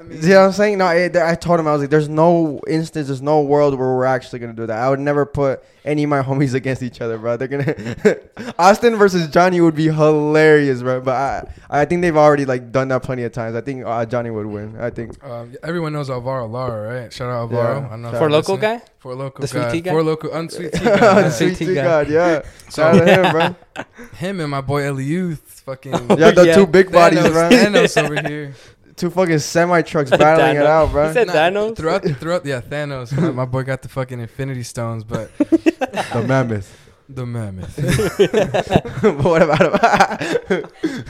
[0.00, 0.78] I, I mean, You know what I'm saying?
[0.78, 3.88] No, I, I told him I was like, "There's no instance, there's no world where
[3.94, 4.78] we're actually gonna do that.
[4.78, 7.36] I would never put any of my homies against each other, bro.
[7.36, 8.16] They're gonna
[8.58, 11.00] Austin versus Johnny would be hilarious, bro.
[11.00, 13.54] But I, I think they've already like done that plenty of times.
[13.56, 14.76] I think uh, Johnny would win.
[14.80, 15.22] I think.
[15.24, 17.12] um, everyone knows Alvaro Lara, right?
[17.12, 17.80] Shout out Alvaro.
[17.80, 17.86] Yeah.
[17.86, 18.78] I don't know For For local listening.
[18.78, 18.84] guy.
[19.00, 19.70] For local The sweet guy.
[19.72, 19.90] tea guy?
[19.92, 20.94] For local unsweet tea guy.
[20.96, 21.30] yeah.
[21.30, 21.82] Sweet Tea tea guy.
[21.84, 22.42] God, yeah.
[22.68, 23.84] So Shout out to him, bro.
[24.16, 26.54] him and my boy Eliud, fucking Yeah, the yeah.
[26.54, 27.48] two big bodies, Thanos, bro.
[27.50, 28.54] Thanos over here.
[29.00, 31.08] Two fucking semi trucks battling it out, bro.
[31.08, 31.74] He said Nah, Thanos.
[31.74, 33.16] Throughout, the throughout, yeah, Thanos.
[33.18, 36.76] My, my boy got the fucking Infinity Stones, but the mammoth.
[37.08, 37.74] the mammoth.
[39.02, 40.64] but what about him?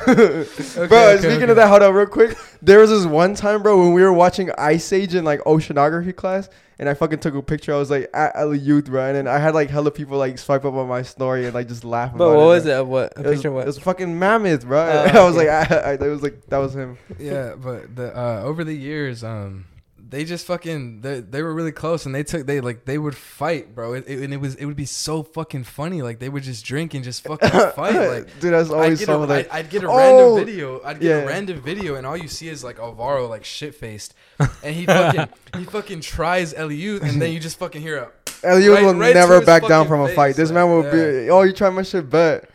[0.06, 1.50] Okay, bro, okay, speaking okay.
[1.50, 2.38] of that, hold on real quick.
[2.62, 6.14] There was this one time, bro, when we were watching Ice Age in like oceanography
[6.14, 6.48] class,
[6.80, 7.72] and I fucking took a picture.
[7.72, 10.64] I was like at Eliud, bro, and then I had like hella people like swipe
[10.64, 12.10] up on my story and like just laugh.
[12.16, 12.80] But about what it, was bro.
[12.80, 12.86] it?
[12.86, 13.48] What a It was, picture?
[13.48, 13.66] of it What?
[13.66, 14.80] was fucking mammoth, bro.
[14.80, 15.48] Oh, I was like.
[15.48, 16.98] I, I, it was like that was him.
[17.20, 19.66] yeah, but the uh, over the years, um,
[20.10, 23.14] they just fucking they, they were really close, and they took they like they would
[23.16, 26.02] fight, bro, it, it- and it was it would be so fucking funny.
[26.02, 27.94] Like they would just drink and just fucking fight.
[27.94, 29.34] Like dude, that's always get, some of the.
[29.36, 29.96] I'd, I'd get a Oh!
[29.96, 30.82] random video.
[30.84, 31.16] I'd get Yeah.
[31.22, 34.14] a random video, and all you see is like Alvaro like shit faced,
[34.62, 38.10] and he fucking he fucking tries Eliud, and then you just fucking hear a
[38.42, 40.36] Eliud right- will right never back down from a face, fight.
[40.36, 40.90] This like, man will yeah.
[41.24, 41.30] be.
[41.30, 42.50] Oh, you try my shit, bet.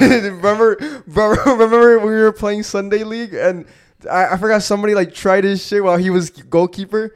[0.00, 0.04] Yeah.
[0.30, 0.76] remember,
[1.06, 3.66] remember when we were playing Sunday League and
[4.10, 7.14] I, I forgot somebody like tried his shit while he was goalkeeper.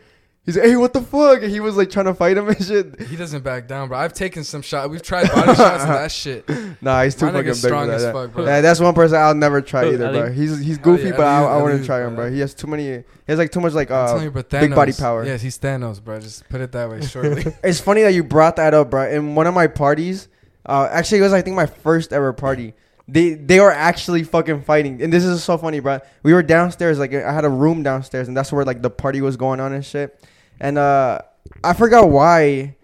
[0.49, 1.43] He's like, hey, what the fuck?
[1.43, 2.99] And he was like trying to fight him and shit.
[3.03, 3.99] He doesn't back down, bro.
[3.99, 4.89] I've taken some shots.
[4.89, 6.49] We've tried body shots and that shit.
[6.81, 8.01] Nah, he's too My fucking big nigga's for strong that.
[8.01, 8.47] as fuck, bro.
[8.47, 10.33] Yeah, that's one person I'll never try Who, either, bro.
[10.33, 12.25] He's he's goofy, yeah, but I, Ali- I wouldn't try him, bro.
[12.25, 12.33] bro.
[12.33, 12.85] He has too many.
[12.85, 14.07] He has like too much like I'm uh.
[14.07, 15.23] telling you, but big body power.
[15.27, 16.19] Yes, he's Thanos, bro.
[16.19, 17.45] Just put it that way shortly.
[17.63, 19.07] It's funny that you brought that up, bro.
[19.07, 20.29] In one of my parties,
[20.65, 22.73] uh, actually, it was I think my first ever party.
[23.11, 26.01] They they were actually fucking fighting, and this is so funny, bro.
[26.23, 29.23] We were downstairs, like I had a room downstairs, and that's where like the party
[29.23, 30.23] was going on and shit.
[30.61, 31.21] And uh,
[31.65, 32.77] I forgot why.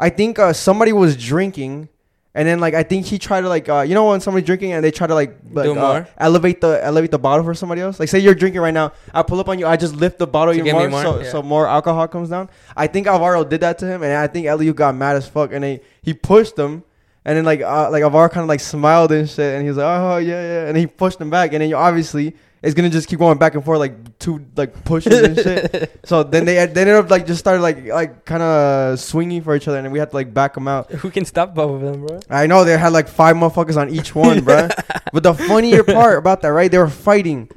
[0.00, 1.88] I think uh, somebody was drinking,
[2.34, 4.72] and then like I think he tried to like uh, you know when somebody's drinking
[4.72, 7.80] and they try to like, like Do uh, elevate the elevate the bottle for somebody
[7.80, 8.00] else.
[8.00, 10.26] Like say you're drinking right now, I pull up on you, I just lift the
[10.26, 11.02] bottle even more, more?
[11.02, 11.30] so Yeah.
[11.30, 12.48] so more alcohol comes down.
[12.76, 15.52] I think Alvaro did that to him, and I think Eliu got mad as fuck,
[15.52, 16.84] and he he pushed him,
[17.28, 19.76] and then like uh, like Alvaro kind of like smiled and shit, and he was
[19.76, 22.88] like, oh yeah yeah, and he pushed him back, and then you obviously it's gonna
[22.88, 26.00] just keep going back and forth like two like pushes and shit.
[26.06, 29.54] So then they they ended up like just started like like kind of swinging for
[29.54, 30.90] each other, and we had to like back them out.
[31.02, 32.18] Who can stop both of them, bro?
[32.30, 34.72] I know they had like five motherfuckers on each one, bruh.
[35.12, 36.70] But the funnier part about that, right?
[36.70, 37.50] They were fighting,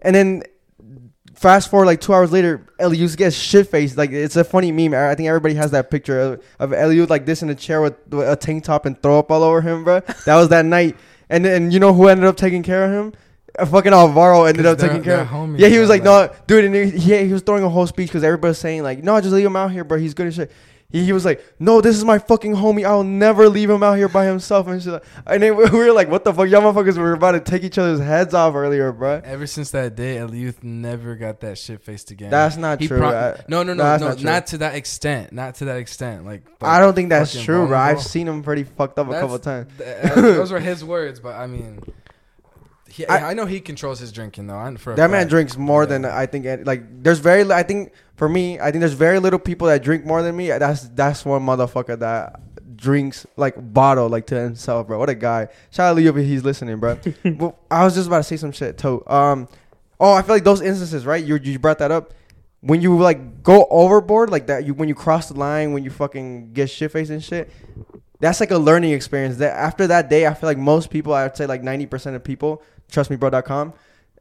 [0.00, 0.42] and then
[1.38, 3.96] fast forward like two hours later, Eliud gets shit faced.
[3.96, 4.92] Like it's a funny meme.
[4.92, 7.94] I think everybody has that picture of, of Eliud like this in a chair with,
[8.08, 10.04] with a tank top and throw up all over him, bruh.
[10.24, 10.96] That was that night.
[11.30, 13.12] And and you know who ended up taking care of him?
[13.58, 15.28] Uh, fucking Alvaro ended up taking care of.
[15.28, 17.68] homies, Yeah, he was bro, like, no, dude, and he, he, he was throwing a
[17.68, 19.98] whole speech because everybody was saying like, no, just leave him out here, bro.
[19.98, 20.52] He's good as shit.
[20.90, 22.86] He, he was like, no, this is my fucking homie.
[22.86, 25.04] I'll never leave him out here by himself and shit.
[25.26, 27.76] And then we were like, what the fuck, y'all motherfuckers were about to take each
[27.76, 29.20] other's heads off earlier, bro.
[29.22, 32.30] Ever since that day, Eliud never got that shit faced again.
[32.30, 33.00] That's not He true.
[33.00, 35.30] pro- I, no, no, no, that's no, not not, to that extent.
[35.30, 36.24] Not to that extent.
[36.24, 37.76] Like, I don't think that's true, bro.
[37.78, 39.70] I've seen him pretty fucked up a That's- couple times.
[39.76, 41.82] th- uh, those were his words, but I mean,
[42.88, 44.74] he, I- I, know he controls his drinking though.
[44.96, 45.86] That man drinks more Yeah.
[45.88, 46.46] than I think.
[46.66, 47.52] Like, there's very.
[47.52, 50.48] I think for me, I think there's very little people that drink more than me.
[50.48, 52.40] That's that's one motherfucker that
[52.76, 54.98] drinks like bottle like to himself, bro.
[54.98, 55.48] What a guy.
[55.70, 56.98] Shout out to Leo if he's listening, bro.
[57.24, 59.02] well, I was just about to say some shit too.
[59.06, 59.48] Um,
[60.00, 61.24] Oh, I feel like those instances, right?
[61.24, 62.14] You you brought that up.
[62.60, 65.90] When you like go overboard like that, you when you cross the line, when you
[65.90, 67.50] fucking get shit faced and shit,
[68.20, 69.36] that's like a learning experience.
[69.38, 72.22] That after that day, I feel like most people, I'd say like ninety percent of
[72.22, 73.74] people, trustmebro.com.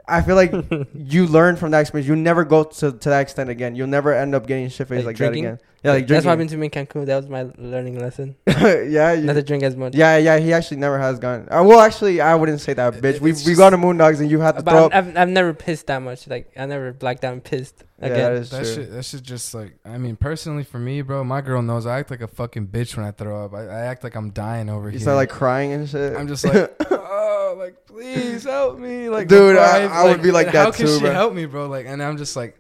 [0.07, 0.53] I feel like
[0.95, 2.07] you learn from that experience.
[2.07, 3.75] You never go to, to that extent again.
[3.75, 5.43] You'll never end up getting shit faced Like like, drinking?
[5.43, 5.59] that again.
[5.83, 6.13] Yeah, like drinking.
[6.15, 6.49] That's what drinking.
[6.49, 7.05] happened to me in Cancun.
[7.05, 8.35] That was my learning lesson.
[8.47, 9.95] yeah, you- Not to drink as much.
[9.95, 10.37] yeah, yeah.
[10.39, 11.47] He actually never has gone.
[11.51, 13.19] Uh, well, actually, I wouldn't say that, bitch.
[13.19, 14.93] We it's we just- gone to Moondogs and you had to throw I've, up.
[14.93, 16.27] I've, I've never pissed that much.
[16.27, 18.73] Like I never blacked out and pissed Yeah, that is That true.
[18.75, 21.99] shit, that shit just like I mean, personally for me, bro, my girl knows I
[21.99, 23.53] act like a fucking bitch when I throw up.
[23.53, 24.99] I, I act like I'm dying over You here.
[24.99, 26.15] start like crying and shit.
[26.15, 30.31] I'm just like, oh, like please help me, like Dude, before I- I would be
[30.31, 31.11] like and that How can too, she bro.
[31.11, 31.67] help me, bro?
[31.67, 32.59] Like, and I'm just like,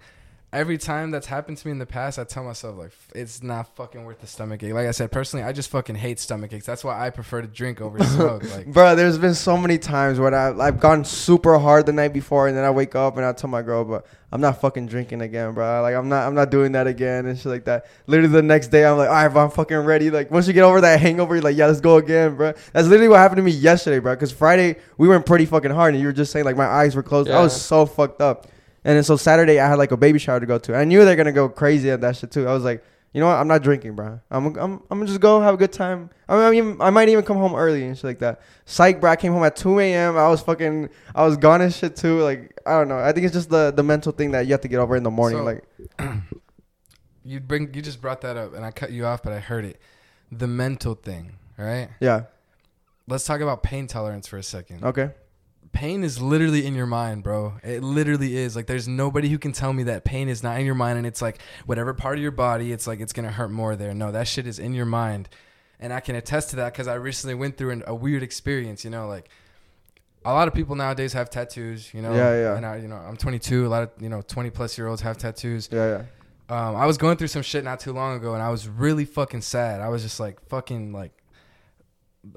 [0.53, 3.75] every time that's happened to me in the past, I tell myself like, it's not
[3.75, 4.73] fucking worth the stomach ache.
[4.73, 6.65] Like I said, personally, I just fucking hate stomach aches.
[6.65, 8.43] That's why I prefer to drink over smoke.
[8.55, 12.13] Like, Bro, there's been so many times when I I've gone super hard the night
[12.13, 14.87] before, and then I wake up and I tell my girl, but I'm not fucking
[14.87, 15.81] drinking again, bro.
[15.81, 17.85] Like I'm not I'm not doing that again and shit like that.
[18.07, 20.09] Literally the next day, I'm like, all right, bro, I'm fucking ready.
[20.09, 22.53] Like once you get over that hangover, you're like, yeah, let's go again, bro.
[22.73, 24.15] That's literally what happened to me yesterday, bro.
[24.15, 26.95] Because Friday we went pretty fucking hard, and you were just saying like my eyes
[26.95, 27.29] were closed.
[27.29, 28.47] I was so fucked up.
[28.85, 30.75] And then so Saturday I had like a baby shower to go to.
[30.75, 32.47] I knew they're gonna go crazy at that shit too.
[32.47, 33.35] I was like, you know what?
[33.37, 34.19] I'm not drinking, bro.
[34.29, 36.09] I'm I'm I'm gonna just go have a good time.
[36.29, 38.41] I mean, I, mean, I might even come home early and shit like that.
[38.65, 39.11] Psych, bro.
[39.11, 40.17] I came home at 2 a.m.
[40.17, 42.21] I was fucking, I was gone and shit too.
[42.21, 42.99] Like I don't know.
[42.99, 45.03] I think it's just the the mental thing that you have to get over in
[45.03, 45.39] the morning.
[45.39, 45.63] So- like
[47.23, 49.65] you bring, you just brought that up, and I cut you off, but I heard
[49.65, 49.79] it.
[50.31, 51.89] The mental thing, right?
[51.99, 52.23] yeah,
[53.07, 54.83] Let's talk about pain tolerance for a second.
[54.83, 55.11] okay,
[55.77, 57.53] pain is literally in your mind, bro.
[57.63, 58.55] It literally is.
[58.55, 61.05] Like there's nobody who can tell me that pain is not in your mind and
[61.05, 63.93] it's like whatever part of your body, it's like it's going to hurt more there.
[63.93, 65.29] No, that shit is in your mind.
[65.79, 68.83] And I can attest to that cuz I recently went through an, a weird experience,
[68.83, 69.29] you know, like
[70.25, 72.11] a lot of people nowadays have tattoos, you know.
[72.11, 72.57] Yeah, yeah.
[72.57, 73.67] And I, you know, I'm 22.
[73.67, 75.69] A lot of, you know, 20 plus year olds have tattoos.
[75.71, 76.03] yeah, yeah.
[76.49, 79.05] Um, I was going through some shit not too long ago, and I was really
[79.05, 79.81] fucking sad.
[79.81, 81.11] I was just like fucking like,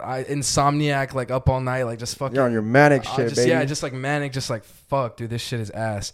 [0.03, 2.35] I insomniac, like up all night, like just fucking.
[2.37, 3.51] You're on your manic I shit, just, baby.
[3.51, 6.13] Yeah, just like manic, just like fuck, dude, this shit is ass.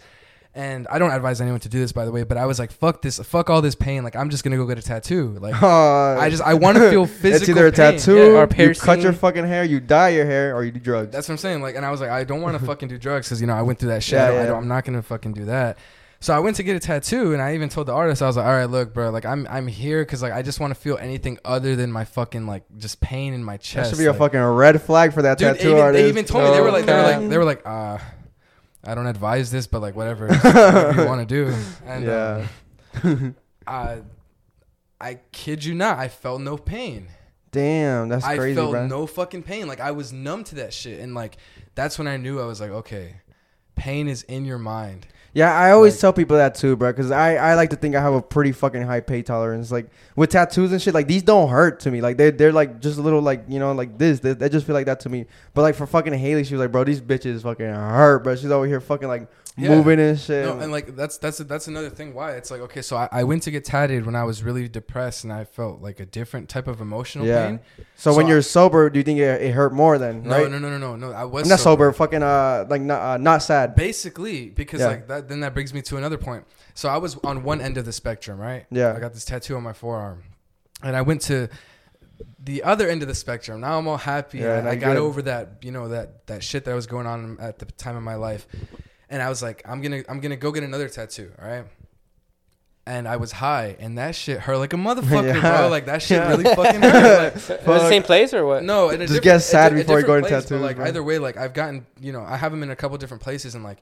[0.54, 2.22] And I don't advise anyone to do this, by the way.
[2.22, 4.04] But I was like, fuck this, fuck all this pain.
[4.04, 5.36] Like I'm just gonna go get a tattoo.
[5.38, 5.66] Like Uh,
[6.18, 7.42] I just, I want to feel physical.
[7.42, 7.98] it's either a pain.
[7.98, 8.46] tattoo, Yeah.
[8.46, 11.12] Or you cut your fucking hair, you dye your hair, or you do drugs.
[11.12, 11.60] That's what I'm saying.
[11.60, 13.52] Like, and I was like, I don't want to fucking do drugs because you know
[13.54, 14.14] I went through that shit.
[14.18, 14.46] Yeah, I I yeah.
[14.46, 15.76] don't, I'm not gonna fucking do that.
[16.26, 18.36] So I went to get a tattoo, and I even told the artist, I was
[18.36, 20.74] like, all right, look, bro, like I'm I'm here because like I just want to
[20.74, 24.06] feel anything other than my fucking like just pain in my chest." that should be
[24.08, 26.02] a fucking red flag for that Dude, tattoo even, artist.
[26.02, 27.98] they even told me they were like they were like they were like uh
[28.82, 30.26] I don't advise this, but like whatever
[30.96, 31.54] you want to do.
[31.84, 32.48] And Yeah.
[33.04, 33.36] um,
[33.68, 34.02] I
[35.00, 37.06] I kid you not, I felt no pain.
[37.52, 38.88] Damn, that's I crazy, felt bro.
[38.88, 39.68] no fucking pain.
[39.68, 41.36] Like I was numb to that shit, and like
[41.76, 43.20] that's when I knew I was like, okay,
[43.76, 45.06] pain is in your mind.
[45.36, 46.90] Yeah, I always Like- tell people that too, bro.
[46.92, 49.70] Because I, I like to think I have a pretty fucking high pain tolerance.
[49.70, 52.00] Like with tattoos and shit, like these don't hurt to me.
[52.00, 54.20] Like they they're like just a little like you know like this.
[54.20, 55.26] They, they just feel like that to me.
[55.52, 58.34] But like for fucking Haley, she was like, bro, these bitches fucking hurt, bro.
[58.34, 59.28] She's over here fucking like
[59.58, 59.70] Yeah.
[59.70, 60.44] moving and shit.
[60.44, 62.12] No, and like that's that's that's another thing.
[62.12, 64.68] Why it's like okay, so I, I went to get tatted when I was really
[64.68, 67.46] depressed, and I felt like a different type of emotional Yeah.
[67.46, 67.60] pain.
[67.96, 70.24] so, when so you're sober, do you think it, it hurt more then?
[70.24, 70.50] No, right?
[70.50, 71.12] no, no, no, no, no.
[71.12, 71.90] I was I'm not sober.
[71.92, 73.74] Fucking uh like not uh, not sad.
[73.74, 74.88] Basically, because Yeah.
[74.88, 76.44] like that, then that brings me to another point.
[76.74, 78.66] So I was on one end of the spectrum, right?
[78.70, 78.92] Yeah.
[78.94, 80.22] I got this tattoo on my forearm,
[80.82, 81.48] and I went to
[82.42, 83.60] the other end of the spectrum.
[83.62, 84.38] Now I'm all happy.
[84.38, 84.96] Yeah, I, I got good.
[84.98, 88.02] over that, you know, that that shit that was going on at the time of
[88.02, 88.46] my life,
[89.10, 91.64] and I was like, I'm gonna I'm gonna go get another tattoo, all right?
[92.88, 95.58] And I was high, and that shit hurt like a motherfucker, Yeah.
[95.58, 95.68] bro.
[95.68, 96.28] Like that shit Yeah.
[96.28, 97.34] really fucking hurt.
[97.34, 98.62] Like, Was the same place or what?
[98.62, 100.84] no, Just get sad a di- a before you go but, tattoos, Like bro.
[100.86, 103.56] either way, like I've gotten, you know, I have them in a couple different places,
[103.56, 103.78] and like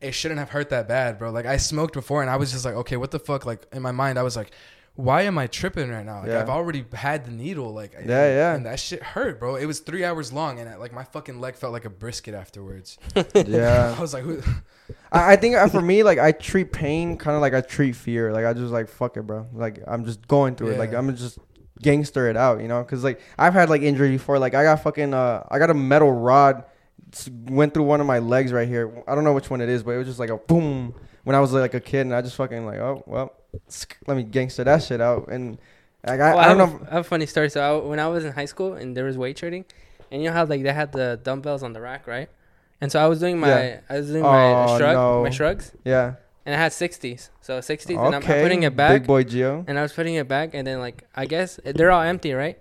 [0.00, 1.30] it shouldn't have hurt that bad, bro.
[1.30, 3.44] Like I smoked before, and I was just like, okay, what the fuck?
[3.44, 4.50] Like in my mind, I was like,
[4.96, 6.20] why am I tripping right now?
[6.20, 6.40] Like Yeah.
[6.40, 8.54] I've already had the needle, like Yeah, yeah.
[8.54, 9.56] and that shit hurt, bro.
[9.56, 12.98] It was three hours long, and like my fucking leg felt like a brisket afterwards.
[13.34, 13.94] yeah.
[13.96, 14.40] I was like, who?
[15.12, 17.94] I, I think uh, for me, like I treat pain kind of like I treat
[17.94, 18.32] fear.
[18.32, 19.46] Like I just like fuck it, bro.
[19.52, 20.78] Like I'm just going through it.
[20.78, 21.38] Like I'm just
[21.82, 22.82] gangster it out, you know?
[22.84, 24.38] Cause like I've had like injury before.
[24.38, 26.64] Like I got fucking uh I got a metal rod
[27.48, 29.02] went through one of my legs right here.
[29.06, 30.94] I don't know which one it is, but it was just like a boom
[31.24, 33.32] when I was like a kid, and I just fucking like oh well,
[34.06, 35.28] let me gangster that shit out.
[35.28, 35.58] And
[36.06, 36.86] like, I, Well, I don't have, know.
[36.90, 37.50] I have a funny story.
[37.50, 39.64] So I, when I was in high school and there was weight training,
[40.10, 42.28] and you know how like they had the dumbbells on the rack, right?
[42.80, 43.80] And so I was doing my Yeah.
[43.88, 45.22] I was doing my Oh, shrug, no.
[45.24, 46.14] my shrugs, Yeah.
[46.44, 47.30] and I had sixties.
[47.40, 49.64] So sixties, and I'm, I'm putting it back, Big boy Geo.
[49.66, 52.58] and I was putting it back, and then like I guess they're all empty, right?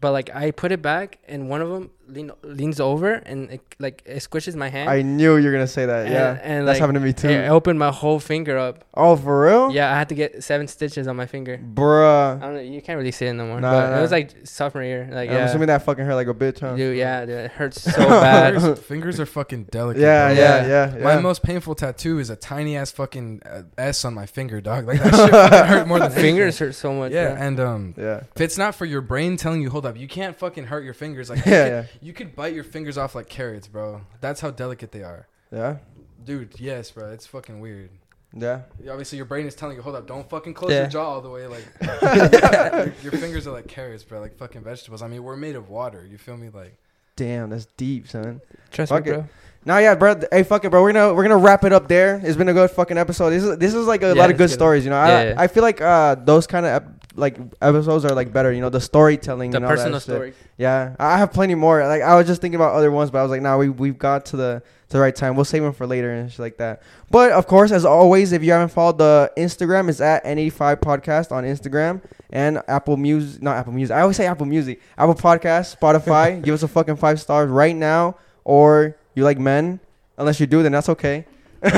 [0.00, 3.60] But like I put it back, and one of them lean, leans over and it,
[3.78, 4.88] like it squishes my hand.
[4.90, 6.06] I knew you were gonna say that.
[6.06, 7.28] and, yeah, and that's like happened to me too.
[7.28, 8.84] it opened my whole finger up.
[8.94, 9.70] Oh, for real?
[9.70, 11.54] Yeah, I had to get seven stitches on my finger.
[11.54, 12.40] I Bruh.
[12.40, 12.60] don't know.
[12.60, 13.60] You can't really see it no more.
[13.60, 13.98] Nah, but nah.
[13.98, 15.08] it was like sophomore year.
[15.10, 16.76] Like I'm yeah, assuming that fucking hurt like a bitch, huh?
[16.76, 16.96] dude.
[16.96, 18.54] Yeah, dude, it hurts so bad.
[18.54, 20.02] fingers, fingers are fucking delicate.
[20.02, 20.36] Yeah, bro.
[20.36, 20.66] yeah, Yeah.
[20.66, 21.04] yeah, yeah.
[21.04, 24.80] My most painful tattoo is a tiny ass fucking uh, S on my finger, dog.
[24.90, 27.12] Like that shit hurt more than Fingers hurt so much.
[27.12, 27.42] Yeah, bro.
[27.42, 28.22] and um, yeah.
[28.34, 30.94] if it's not for your brain telling you, hold up, you can't fucking hurt your
[30.94, 31.30] fingers.
[31.30, 31.84] Like, you, Yeah, yeah.
[32.00, 34.02] You could bite your fingers off like carrots, bro.
[34.20, 35.76] That's how delicate they are, Yeah.
[36.24, 36.58] dude.
[36.58, 37.10] Yes, bro.
[37.10, 37.90] It's fucking weird.
[38.32, 38.60] Yeah.
[38.88, 40.82] Obviously, your brain is telling you, hold up, don't fucking close Yeah.
[40.82, 41.46] your jaw all the way.
[41.48, 44.20] Like, your, your fingers are like carrots, bro.
[44.20, 45.02] Like fucking vegetables.
[45.02, 46.06] I mean, we're made of water.
[46.08, 46.48] You feel me?
[46.48, 46.76] Like,
[47.16, 48.40] Damn, that's deep, son.
[48.70, 49.14] Trust Fuck me, it.
[49.14, 49.28] bro.
[49.66, 50.18] Nah, yeah, bro.
[50.32, 50.80] Hey, fuck it, bro.
[50.82, 52.18] We're gonna we're gonna wrap it up there.
[52.24, 53.28] It's been a good fucking episode.
[53.30, 54.54] This is this is like a Yeah, lot of let's good get it.
[54.54, 54.84] stories.
[54.84, 55.34] You know, Yeah, I yeah.
[55.36, 58.52] I feel like uh those kind of ep- like episodes are like better.
[58.52, 59.50] You know, the storytelling.
[59.50, 60.02] The and personal shit.
[60.02, 60.34] story.
[60.56, 61.86] Yeah, I I have plenty more.
[61.86, 63.98] Like I was just thinking about other ones, but I was like, nah, we we've
[63.98, 65.36] got to the to the right time.
[65.36, 66.82] We'll save them for later and shit like that.
[67.10, 71.32] But of course, as always, if you haven't followed the Instagram, it's at N85 Podcast
[71.32, 72.00] on Instagram
[72.30, 73.42] and Apple Music.
[73.42, 73.94] Not Apple Music.
[73.96, 74.80] I always say Apple Music.
[74.98, 76.42] Apple Podcast, Spotify.
[76.44, 79.80] Give us a fucking five stars right now, or you like men.
[80.18, 81.24] Unless you do, then that's okay.
[81.64, 81.70] All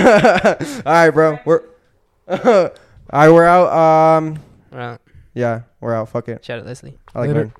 [0.84, 1.38] right, bro.
[1.44, 1.62] We're
[2.28, 2.70] all
[3.12, 3.30] right.
[3.30, 3.72] We're out.
[3.72, 4.38] Um,
[4.72, 4.98] Right.
[5.34, 6.08] Yeah, we're out.
[6.08, 6.44] Fuck it.
[6.44, 6.98] Shout out Leslie.
[7.14, 7.40] I like Later.
[7.44, 7.52] men.